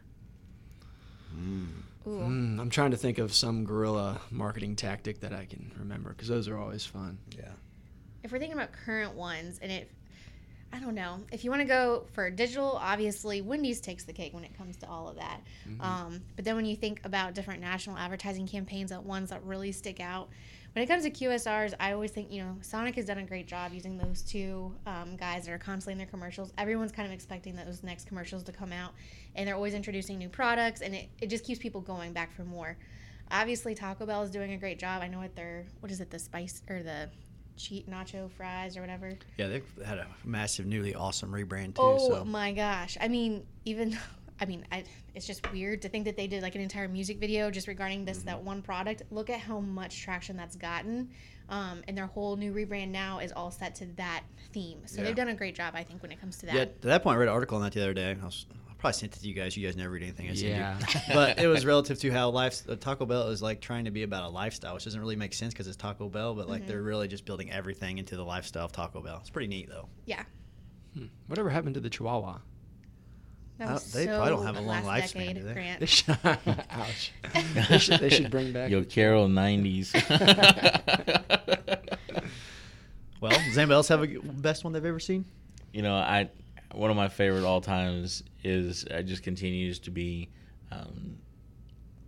Ooh. 2.07 2.11
Mm, 2.11 2.59
I'm 2.59 2.71
trying 2.71 2.91
to 2.91 2.97
think 2.97 3.19
of 3.19 3.33
some 3.33 3.64
guerrilla 3.64 4.21
marketing 4.31 4.75
tactic 4.76 5.21
that 5.21 5.33
I 5.33 5.45
can 5.45 5.71
remember 5.79 6.11
because 6.11 6.29
those 6.29 6.49
are 6.49 6.59
always 6.59 6.85
fun. 6.85 7.19
Yeah. 7.37 7.52
If 8.25 8.33
we're 8.33 8.38
thinking 8.38 8.59
about 8.59 8.73
current 8.73 9.14
ones, 9.14 9.59
and 9.62 9.71
it, 9.71 9.91
I 10.73 10.81
don't 10.81 10.95
know. 10.95 11.21
If 11.31 11.45
you 11.45 11.50
want 11.50 11.62
to 11.62 11.69
go 11.69 12.07
for 12.12 12.31
digital, 12.31 12.79
obviously 12.81 13.41
Wendy's 13.41 13.81
takes 13.81 14.05
the 14.05 14.12
cake 14.12 14.33
when 14.35 14.45
it 14.45 14.57
comes 14.57 14.76
to 14.79 14.88
all 14.88 15.09
of 15.09 15.17
that. 15.17 15.41
Um, 15.81 16.23
but 16.35 16.45
then 16.45 16.57
when 16.57 16.64
you 16.64 16.76
think 16.76 17.00
about 17.05 17.35
different 17.35 17.61
national 17.61 17.97
advertising 17.97 18.47
campaigns, 18.47 18.91
that 18.91 19.05
ones 19.05 19.31
that 19.31 19.43
really 19.45 19.73
stick 19.73 20.00
out. 20.00 20.29
When 20.75 20.83
it 20.83 20.87
comes 20.87 21.05
to 21.05 21.11
QSRs, 21.11 21.75
I 21.79 21.93
always 21.93 22.12
think 22.12 22.33
you 22.33 22.43
know 22.43 22.57
Sonic 22.62 22.95
has 22.95 23.05
done 23.05 23.19
a 23.19 23.25
great 23.25 23.47
job 23.47 23.73
using 23.75 23.99
those 23.99 24.23
two 24.23 24.75
um, 24.87 25.17
guys 25.17 25.45
that 25.45 25.52
are 25.52 25.59
constantly 25.59 25.93
in 25.93 25.99
their 25.99 26.07
commercials. 26.07 26.52
Everyone's 26.57 26.93
kind 26.93 27.07
of 27.07 27.12
expecting 27.12 27.55
those 27.55 27.83
next 27.83 28.07
commercials 28.07 28.43
to 28.45 28.52
come 28.52 28.73
out, 28.73 28.93
and 29.35 29.47
they're 29.47 29.55
always 29.55 29.75
introducing 29.75 30.19
new 30.19 30.31
products, 30.31 30.81
and 30.81 30.95
it, 30.95 31.11
it 31.21 31.26
just 31.29 31.45
keeps 31.45 31.61
people 31.61 31.83
going 31.83 32.14
back 32.14 32.35
for 32.35 32.45
more. 32.45 32.79
Obviously, 33.31 33.75
Taco 33.75 34.07
Bell 34.07 34.23
is 34.23 34.31
doing 34.31 34.55
a 34.55 34.57
great 34.57 34.79
job. 34.79 35.02
I 35.02 35.09
know 35.09 35.19
what 35.19 35.37
their 35.37 35.67
what 35.81 35.93
is 35.93 36.00
it 36.00 36.11
the 36.11 36.19
spice 36.19 36.62
or 36.71 36.83
the 36.83 37.11
cheat 37.59 37.88
nacho 37.88 38.31
fries 38.31 38.76
or 38.76 38.81
whatever. 38.81 39.19
Yeah, 39.37 39.49
they've 39.49 39.85
had 39.85 39.99
a 39.99 40.07
massive, 40.25 40.64
newly 40.64 40.95
awesome 40.95 41.33
rebrand 41.33 41.75
too. 41.75 41.83
Oh 41.83 42.09
so. 42.09 42.25
my 42.25 42.52
gosh! 42.52 42.97
I 42.99 43.09
mean, 43.09 43.47
even 43.67 43.99
I 44.42 44.46
mean, 44.46 44.66
I, 44.72 44.82
it's 45.14 45.25
just 45.26 45.50
weird 45.52 45.82
to 45.82 45.88
think 45.88 46.04
that 46.06 46.16
they 46.16 46.26
did 46.26 46.42
like 46.42 46.56
an 46.56 46.61
entire 46.61 46.88
music 46.88 47.18
video 47.20 47.49
just 47.49 47.68
regarding 47.68 48.04
this 48.04 48.18
Mm-hmm. 48.18 48.26
that 48.26 48.42
one 48.42 48.61
product. 48.61 49.02
Look 49.12 49.30
at 49.30 49.38
how 49.38 49.61
much 49.61 50.02
traction 50.02 50.37
that's 50.37 50.56
gotten, 50.56 51.11
um, 51.49 51.82
and 51.87 51.96
their 51.96 52.06
whole 52.08 52.34
new 52.37 52.52
rebrand 52.52 52.88
now 52.88 53.20
is 53.20 53.30
all 53.32 53.52
set 53.52 53.76
to 53.76 53.87
that 53.96 54.25
theme. 54.52 54.80
So 54.87 54.99
Yeah. 54.99 55.04
they've 55.06 55.14
done 55.16 55.28
a 55.28 55.34
great 55.34 55.54
job, 55.54 55.75
I 55.76 55.84
think, 55.84 56.02
when 56.02 56.11
it 56.11 56.20
comes 56.20 56.38
to 56.38 56.46
that. 56.46 56.54
Yeah, 56.56 56.64
to 56.64 56.88
that 56.88 57.04
point, 57.04 57.14
I 57.14 57.18
read 57.20 57.28
an 57.28 57.34
article 57.34 57.56
on 57.56 57.62
that 57.62 57.72
the 57.72 57.82
other 57.82 57.94
day. 57.94 58.16
I, 58.20 58.25
was, 58.25 58.46
I 58.68 58.75
probably 58.78 58.94
sent 58.94 59.16
it 59.16 59.20
to 59.20 59.28
you 59.28 59.34
guys. 59.34 59.56
You 59.56 59.64
guys 59.64 59.76
never 59.76 59.90
read 59.92 60.02
anything 60.02 60.28
I 60.28 60.34
send 60.34 60.49
Yeah. 60.50 60.76
you. 60.78 61.00
but 61.14 61.38
it 61.38 61.46
was 61.46 61.64
relative 61.64 62.00
to 62.00 62.11
how 62.11 62.30
life, 62.30 62.62
uh, 62.68 62.75
Taco 62.75 63.06
Bell 63.06 63.28
is 63.28 63.40
like 63.42 63.61
trying 63.61 63.84
to 63.84 63.92
be 63.92 64.02
about 64.02 64.25
a 64.25 64.28
lifestyle, 64.28 64.75
which 64.75 64.82
doesn't 64.84 65.00
really 65.00 65.14
make 65.16 65.34
sense 65.34 65.54
because 65.54 65.68
it's 65.68 65.76
Taco 65.76 66.08
Bell. 66.08 66.34
But 66.34 66.49
like 66.49 66.64
Mhm. 66.64 66.66
they're 66.66 66.82
really 66.82 67.06
just 67.06 67.25
building 67.25 67.50
everything 67.52 67.99
into 67.99 68.16
the 68.16 68.25
lifestyle 68.25 68.64
of 68.64 68.72
Taco 68.72 69.00
Bell. 69.00 69.18
It's 69.20 69.30
pretty 69.30 69.46
neat 69.49 69.68
though. 69.68 69.88
Yeah, 70.04 70.25
Hmm. 70.94 71.06
Whatever 71.28 71.49
happened 71.49 71.75
to 71.75 71.80
the 71.80 71.88
Chihuahua? 71.88 72.38
That 73.59 73.68
I 73.68 73.71
don't- 73.73 73.92
they 73.92 74.04
so 74.06 74.16
probably 74.16 74.30
don't 74.30 74.47
have 74.47 74.56
a 74.56 74.61
long 74.61 74.85
last 74.85 75.14
lifespan, 75.14 75.18
decade, 75.18 75.37
do 75.37 75.42
they? 75.42 75.52
Grant. 75.54 75.80
They 75.80 75.87
should, 75.97 76.18
ouch. 76.71 77.12
They 77.71 77.78
should, 77.78 78.00
they 78.00 78.11
should 78.11 78.30
bring 78.30 78.52
back. 78.52 78.71
Yo, 78.71 78.82
Carol, 78.85 79.28
90s. 79.28 79.92
Well, 83.21 83.30
does 83.30 83.56
anybody 83.56 83.75
else 83.75 83.87
have 83.88 84.02
a 84.02 84.06
best 84.18 84.64
one 84.64 84.73
they've 84.73 84.85
ever 84.85 84.99
seen? 84.99 85.25
you 85.73 85.80
know, 85.82 85.94
I 85.94 86.28
one 86.75 86.90
of 86.90 86.97
my 86.97 87.09
favorite 87.09 87.44
all 87.44 87.61
times 87.61 88.25
is 88.42 88.85
I 88.92 89.02
just 89.02 89.23
continues 89.23 89.78
to 89.80 89.90
be, 89.92 90.28
um, 90.73 91.18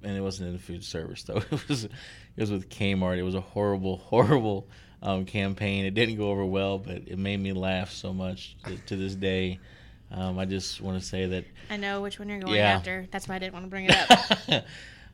and 0.03 0.17
it 0.17 0.21
wasn't 0.21 0.49
in 0.49 0.55
the 0.55 0.59
food 0.59 0.83
service 0.85 1.23
though. 1.23 1.37
It 1.53 1.69
was, 1.69 1.85
it 1.85 1.91
was 2.37 2.51
with 2.51 2.69
Kmart. 2.69 3.17
It 3.17 3.23
was 3.23 3.37
a 3.37 3.41
horrible, 3.41 3.99
horrible 3.99 4.69
um, 5.03 5.25
campaign. 5.25 5.85
It 5.85 5.95
didn't 5.95 6.17
go 6.17 6.31
over 6.31 6.45
well, 6.45 6.79
but 6.79 7.03
it 7.07 7.17
made 7.17 7.39
me 7.39 7.53
laugh 7.53 7.93
so 7.93 8.13
much 8.13 8.57
to, 8.67 8.77
to 8.77 8.97
this 8.97 9.15
day. 9.15 9.61
Um, 10.17 10.39
I 10.39 10.45
just 10.45 10.81
want 10.81 11.01
to 11.01 11.05
say 11.07 11.27
that 11.27 11.45
I 11.71 11.77
know 11.77 12.01
which 12.01 12.19
one 12.19 12.29
you're 12.29 12.39
going 12.39 12.55
Yeah. 12.55 12.71
after. 12.77 13.07
That's 13.11 13.27
why 13.29 13.35
I 13.37 13.39
didn't 13.41 13.53
want 13.55 13.65
to 13.67 13.71
bring 13.71 13.87
it 13.89 14.11
up. 14.51 14.65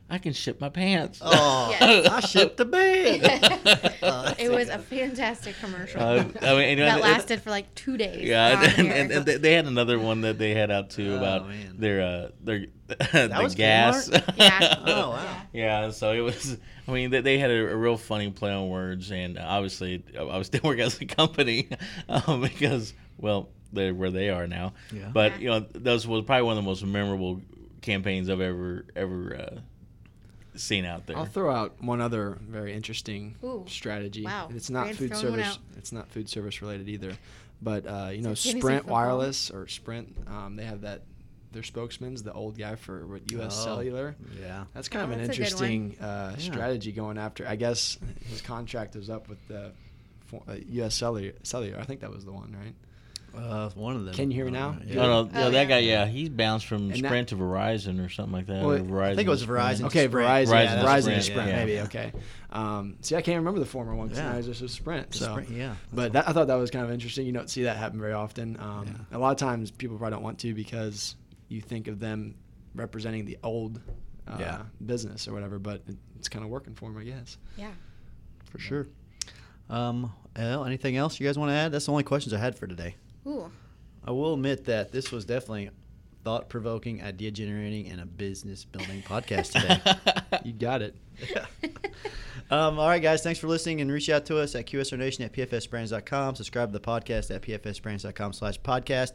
I 0.09 0.17
can 0.17 0.33
ship 0.33 0.59
my 0.59 0.67
pants. 0.67 1.19
Oh, 1.23 1.69
Yes. 1.71 2.07
I 2.07 2.19
shipped 2.19 2.57
the 2.57 2.65
bed. 2.65 3.93
Oh, 4.03 4.33
it 4.39 4.51
was 4.51 4.67
a 4.67 4.77
fantastic 4.79 5.55
commercial 5.59 6.01
Uh, 6.01 6.25
I 6.41 6.53
mean, 6.55 6.79
and- 6.79 6.79
that 6.81 6.93
and- 6.95 7.01
lasted 7.01 7.41
for 7.41 7.49
like 7.49 7.73
two 7.75 7.97
days. 7.97 8.27
Yeah, 8.27 8.61
and, 8.77 8.87
and, 8.91 9.11
and 9.11 9.25
they- 9.25 9.37
they 9.37 9.53
had 9.53 9.67
another 9.67 9.97
one 9.99 10.21
that 10.21 10.37
they 10.37 10.53
had 10.53 10.69
out 10.71 10.89
too 10.89 11.13
Oh, 11.13 11.17
about 11.17 11.47
man. 11.47 11.75
their 11.77 12.01
uh 12.01 12.29
their 12.43 12.65
the 12.87 13.39
was 13.41 13.55
gas. 13.55 14.09
Yeah. 14.35 14.75
Oh 14.85 15.11
wow. 15.11 15.41
Yeah, 15.53 15.91
so 15.91 16.11
it 16.13 16.19
was. 16.21 16.57
I 16.87 16.91
mean, 16.91 17.09
they, 17.11 17.21
they 17.21 17.37
had 17.37 17.51
a, 17.51 17.71
a 17.71 17.75
real 17.75 17.95
funny 17.95 18.29
play 18.31 18.51
on 18.51 18.67
words, 18.69 19.11
and 19.11 19.37
obviously, 19.39 20.03
I 20.19 20.23
was 20.37 20.47
still 20.47 20.61
working 20.63 20.83
as 20.83 20.99
a 20.99 21.05
company 21.05 21.69
um, 22.09 22.41
because, 22.41 22.93
well, 23.17 23.49
they're 23.73 23.93
where 23.93 24.11
they 24.11 24.29
are 24.29 24.47
now. 24.47 24.73
Yeah. 24.91 25.09
But 25.13 25.39
you 25.41 25.49
know, 25.49 25.59
that 25.59 25.91
was 25.91 26.05
probably 26.05 26.41
one 26.43 26.57
of 26.57 26.63
the 26.63 26.67
most 26.67 26.83
memorable 26.85 27.41
campaigns 27.81 28.29
I've 28.29 28.41
ever 28.41 28.85
ever 28.95 29.35
uh, 29.35 29.59
seen 30.55 30.85
out 30.85 31.07
there. 31.07 31.17
I'll 31.17 31.25
throw 31.25 31.51
out 31.53 31.81
one 31.81 32.01
other 32.01 32.37
very 32.41 32.73
interesting 32.73 33.35
Ooh. 33.43 33.65
strategy. 33.67 34.23
Wow. 34.23 34.49
It's 34.53 34.69
not 34.69 34.83
Grant's 34.83 34.99
food 34.99 35.15
service. 35.15 35.59
It's 35.77 35.91
not 35.91 36.09
food 36.09 36.29
service 36.29 36.61
related 36.61 36.89
either. 36.89 37.13
But 37.61 37.85
uh, 37.85 38.09
you 38.11 38.21
know, 38.21 38.31
Is 38.31 38.39
it 38.45 38.51
fantasy 38.53 38.59
Sprint? 38.59 38.85
Wireless 38.87 39.51
or 39.51 39.67
Sprint, 39.67 40.15
um, 40.27 40.55
they 40.55 40.65
have 40.65 40.81
that. 40.81 41.03
Their 41.53 41.63
spokesman's 41.63 42.23
the 42.23 42.31
old 42.31 42.57
guy 42.57 42.75
for 42.75 43.19
U.S. 43.31 43.57
Oh. 43.59 43.65
Cellular. 43.65 44.15
Yeah. 44.41 44.63
That's 44.73 44.87
kind 44.87 45.01
Oh, 45.03 45.13
of 45.13 45.19
an 45.19 45.25
that's 45.27 45.37
a 45.37 45.41
good 45.41 45.53
one. 45.55 45.63
interesting 45.71 45.97
uh, 46.01 46.33
Yeah. 46.37 46.51
strategy 46.53 46.91
going 46.93 47.17
after. 47.17 47.45
I 47.45 47.57
guess 47.57 47.97
his 48.29 48.41
contract 48.41 48.95
was 48.95 49.09
up 49.09 49.27
with 49.27 49.45
the 49.49 49.73
for- 50.27 50.43
uh, 50.47 50.55
U.S. 50.69 50.95
Cellular. 50.95 51.33
Cellular. 51.43 51.77
I 51.77 51.83
think 51.83 51.99
that 52.01 52.09
was 52.09 52.23
the 52.23 52.31
one, 52.31 52.55
right? 52.57 52.73
Uh, 53.35 53.69
one 53.75 53.95
of 53.95 54.03
them. 54.05 54.13
Can 54.13 54.29
you 54.29 54.35
hear 54.35 54.45
me 54.45 54.51
now? 54.51 54.77
Yeah. 54.85 54.95
no, 54.95 55.23
no, 55.23 55.23
no, 55.31 55.47
Oh, 55.47 55.51
that 55.51 55.67
guy, 55.69 55.77
yeah, 55.79 56.05
he's 56.05 56.27
bounced 56.29 56.65
from 56.65 56.91
And 56.91 57.01
that- 57.01 57.07
Sprint 57.07 57.29
to 57.29 57.35
Verizon 57.37 58.05
or 58.05 58.09
something 58.09 58.33
like 58.33 58.47
that. 58.47 58.61
Well, 58.63 58.71
or 58.71 58.75
I 58.75 58.79
Verizon 58.81 59.11
I 59.11 59.15
think 59.15 59.27
it 59.27 59.31
was 59.31 59.39
to 59.39 59.45
Sprint. 59.45 59.63
Verizon. 59.65 59.85
Okay, 59.85 60.07
Sprint. 60.07 60.27
Verizon. 60.27 60.47
Verizon 60.47 60.63
yeah, 60.65 60.75
to 60.81 60.87
Verizon 60.87 61.01
Sprint, 61.01 61.23
Sprint. 61.23 61.47
yeah. 61.49 61.55
Maybe 61.55 61.71
Yeah. 61.73 61.83
okay. 61.83 62.11
Um, 62.51 62.97
see, 63.01 63.15
I 63.15 63.21
can't 63.21 63.37
remember 63.37 63.59
the 63.61 63.65
former 63.65 63.95
one 63.95 64.07
because 64.09 64.21
Yeah. 64.21 64.31
now 64.33 64.37
it's 64.37 64.47
just 64.47 64.61
a 64.61 64.67
Sprint. 64.67 65.15
So, 65.15 65.31
Sprint, 65.31 65.49
yeah. 65.51 65.75
but 65.93 66.11
that, 66.13 66.27
I 66.27 66.33
thought 66.33 66.47
that 66.47 66.55
was 66.55 66.71
kind 66.71 66.83
of 66.85 66.91
interesting. 66.91 67.25
You 67.25 67.31
don't 67.31 67.49
see 67.49 67.63
that 67.63 67.77
happen 67.77 67.99
very 68.01 68.13
often. 68.13 68.57
Um, 68.59 68.85
Yeah. 69.11 69.17
A 69.17 69.19
lot 69.19 69.31
of 69.31 69.37
times, 69.37 69.71
people 69.71 69.97
probably 69.97 70.15
don't 70.15 70.23
want 70.23 70.39
to 70.39 70.53
because 70.53 71.15
you 71.47 71.61
think 71.61 71.87
of 71.87 71.99
them 71.99 72.35
representing 72.75 73.23
the 73.25 73.37
old 73.43 73.79
uh, 74.27 74.37
Yeah. 74.39 74.61
business 74.85 75.27
or 75.27 75.33
whatever. 75.33 75.57
But 75.57 75.83
it, 75.87 75.95
it's 76.17 76.27
kind 76.29 76.43
of 76.43 76.51
working 76.51 76.75
for 76.75 76.89
them, 76.91 76.97
I 76.97 77.03
guess. 77.05 77.37
yeah. 77.57 77.71
for 78.45 78.59
sure. 78.59 78.87
Um, 79.69 80.11
well, 80.35 80.65
anything 80.65 80.97
else 80.97 81.17
you 81.19 81.25
guys 81.25 81.37
want 81.39 81.49
to 81.51 81.55
add? 81.55 81.71
That's 81.71 81.85
the 81.85 81.91
only 81.93 82.03
questions 82.03 82.33
I 82.33 82.37
had 82.37 82.57
for 82.59 82.67
today. 82.67 82.95
Ooh. 83.27 83.51
I 84.03 84.11
will 84.11 84.33
admit 84.33 84.65
that 84.65 84.91
this 84.91 85.11
was 85.11 85.25
definitely 85.25 85.69
thought 86.23 86.49
provoking, 86.49 87.03
idea 87.03 87.31
generating, 87.31 87.87
and 87.87 88.01
a 88.01 88.05
business 88.05 88.65
building 88.65 89.01
podcast 89.03 89.53
today. 89.53 89.79
You 90.45 90.53
got 90.53 90.81
it. 90.81 90.95
um, 92.49 92.79
all 92.79 92.87
right, 92.87 93.01
guys. 93.01 93.21
Thanks 93.21 93.37
for 93.37 93.47
listening 93.47 93.81
and 93.81 93.91
reach 93.91 94.09
out 94.09 94.25
to 94.27 94.39
us 94.39 94.55
at 94.55 94.65
QSRNation 94.65 95.25
at 95.25 95.33
PFSBrands.com. 95.33 96.35
Subscribe 96.35 96.69
to 96.69 96.73
the 96.73 96.79
podcast 96.79 97.35
at 97.35 97.41
PFSBrands.com 97.41 98.33
slash 98.33 98.59
podcast. 98.61 99.11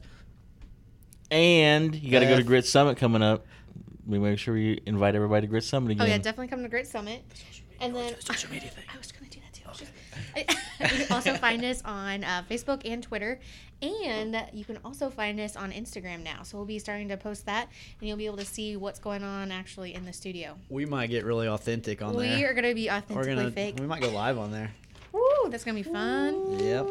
And 1.30 1.94
you 1.94 2.10
got 2.10 2.20
to 2.20 2.26
go 2.26 2.36
to 2.36 2.42
Grit 2.42 2.66
Summit 2.66 2.98
coming 2.98 3.22
up. 3.22 3.46
We 4.06 4.18
make 4.18 4.38
sure 4.38 4.54
we 4.54 4.80
invite 4.86 5.14
everybody 5.14 5.46
to 5.46 5.50
Grit 5.50 5.64
Summit 5.64 5.92
again. 5.92 6.06
Oh 6.06 6.08
yeah, 6.08 6.18
definitely 6.18 6.48
come 6.48 6.62
to 6.62 6.68
Grit 6.68 6.86
Summit. 6.86 7.24
And 7.80 7.94
then 7.94 8.18
social 8.20 8.50
media 8.50 8.70
thing. 8.70 8.84
I 8.92 8.98
was 8.98 9.12
gonna 9.12 9.30
do 9.30 9.38
that 9.40 9.52
too. 9.52 9.62
you 10.36 11.04
can 11.04 11.12
also 11.12 11.34
find 11.46 11.64
us 11.64 11.82
on 11.84 12.24
uh, 12.24 12.42
Facebook 12.48 12.82
and 12.84 13.02
Twitter, 13.02 13.38
and 13.82 14.36
you 14.52 14.64
can 14.64 14.78
also 14.84 15.10
find 15.10 15.40
us 15.40 15.56
on 15.56 15.72
Instagram 15.72 16.22
now. 16.22 16.42
So 16.42 16.56
we'll 16.56 16.66
be 16.66 16.78
starting 16.78 17.08
to 17.08 17.16
post 17.16 17.46
that, 17.46 17.68
and 18.00 18.08
you'll 18.08 18.16
be 18.18 18.26
able 18.26 18.36
to 18.38 18.44
see 18.44 18.76
what's 18.76 18.98
going 18.98 19.22
on 19.22 19.50
actually 19.50 19.94
in 19.94 20.04
the 20.04 20.12
studio. 20.12 20.56
We 20.68 20.86
might 20.86 21.08
get 21.08 21.24
really 21.24 21.48
authentic 21.48 22.02
on 22.02 22.14
we 22.14 22.26
there. 22.28 22.36
We 22.38 22.44
are 22.44 22.54
gonna 22.54 22.74
be 22.74 22.88
We're 22.88 22.96
authentically 22.96 23.34
gonna. 23.34 23.50
fake. 23.50 23.76
We 23.78 23.86
might 23.86 24.02
go 24.02 24.10
live 24.10 24.38
on 24.38 24.52
there. 24.52 24.72
Woo, 25.16 25.48
that's 25.50 25.64
gonna 25.64 25.74
be 25.76 25.82
fun. 25.82 26.58
Yep. 26.60 26.86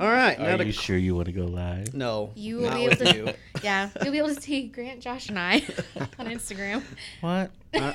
All 0.00 0.08
right. 0.08 0.38
now 0.38 0.54
Are 0.54 0.58
to- 0.58 0.64
you 0.64 0.72
sure 0.72 0.96
you 0.96 1.14
want 1.14 1.26
to 1.26 1.32
go 1.32 1.44
live? 1.44 1.92
No. 1.92 2.30
You 2.34 2.56
will 2.58 2.64
not 2.70 2.74
be 2.76 2.84
able 2.84 2.96
with 2.98 3.08
to, 3.10 3.16
you. 3.16 3.32
yeah, 3.62 3.90
you'll 4.02 4.12
be 4.12 4.18
able 4.18 4.34
to 4.34 4.40
see 4.40 4.68
Grant, 4.68 5.00
Josh, 5.00 5.28
and 5.28 5.38
I 5.38 5.54
on 6.18 6.26
Instagram. 6.26 6.82
What? 7.20 7.50
Uh, 7.74 7.92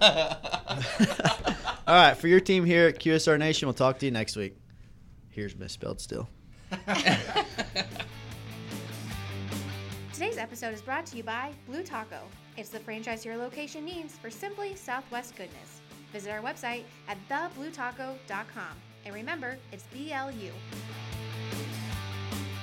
All 1.86 1.94
right, 1.94 2.16
for 2.16 2.28
your 2.28 2.40
team 2.40 2.64
here 2.64 2.88
at 2.88 2.98
QSR 2.98 3.38
Nation, 3.38 3.66
we'll 3.66 3.74
talk 3.74 3.98
to 4.00 4.04
you 4.06 4.12
next 4.12 4.36
week. 4.36 4.56
Here's 5.30 5.56
misspelled 5.56 6.00
still. 6.00 6.28
Today's 10.12 10.38
episode 10.38 10.74
is 10.74 10.82
brought 10.82 11.06
to 11.06 11.16
you 11.16 11.22
by 11.22 11.52
Blue 11.66 11.82
Taco. 11.82 12.20
It's 12.56 12.68
the 12.68 12.78
franchise 12.78 13.24
your 13.24 13.36
location 13.36 13.84
needs 13.84 14.16
for 14.16 14.30
simply 14.30 14.74
Southwest 14.76 15.36
goodness. 15.36 15.81
Visit 16.12 16.30
our 16.30 16.40
website 16.40 16.82
at 17.08 17.18
thebluetaco.com. 17.28 18.76
And 19.04 19.14
remember, 19.14 19.58
it's 19.72 19.84
B 19.92 20.12
L 20.12 20.30
U. 20.30 20.52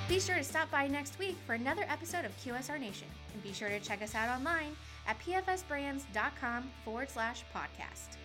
Be 0.07 0.19
sure 0.19 0.37
to 0.37 0.43
stop 0.43 0.71
by 0.71 0.87
next 0.87 1.19
week 1.19 1.37
for 1.45 1.53
another 1.53 1.85
episode 1.87 2.25
of 2.25 2.35
QSR 2.37 2.79
Nation. 2.79 3.07
And 3.33 3.43
be 3.43 3.53
sure 3.53 3.69
to 3.69 3.79
check 3.79 4.01
us 4.01 4.15
out 4.15 4.29
online 4.29 4.75
at 5.07 5.17
pfsbrands.com 5.19 6.71
forward 6.83 7.09
slash 7.09 7.43
podcast. 7.53 8.17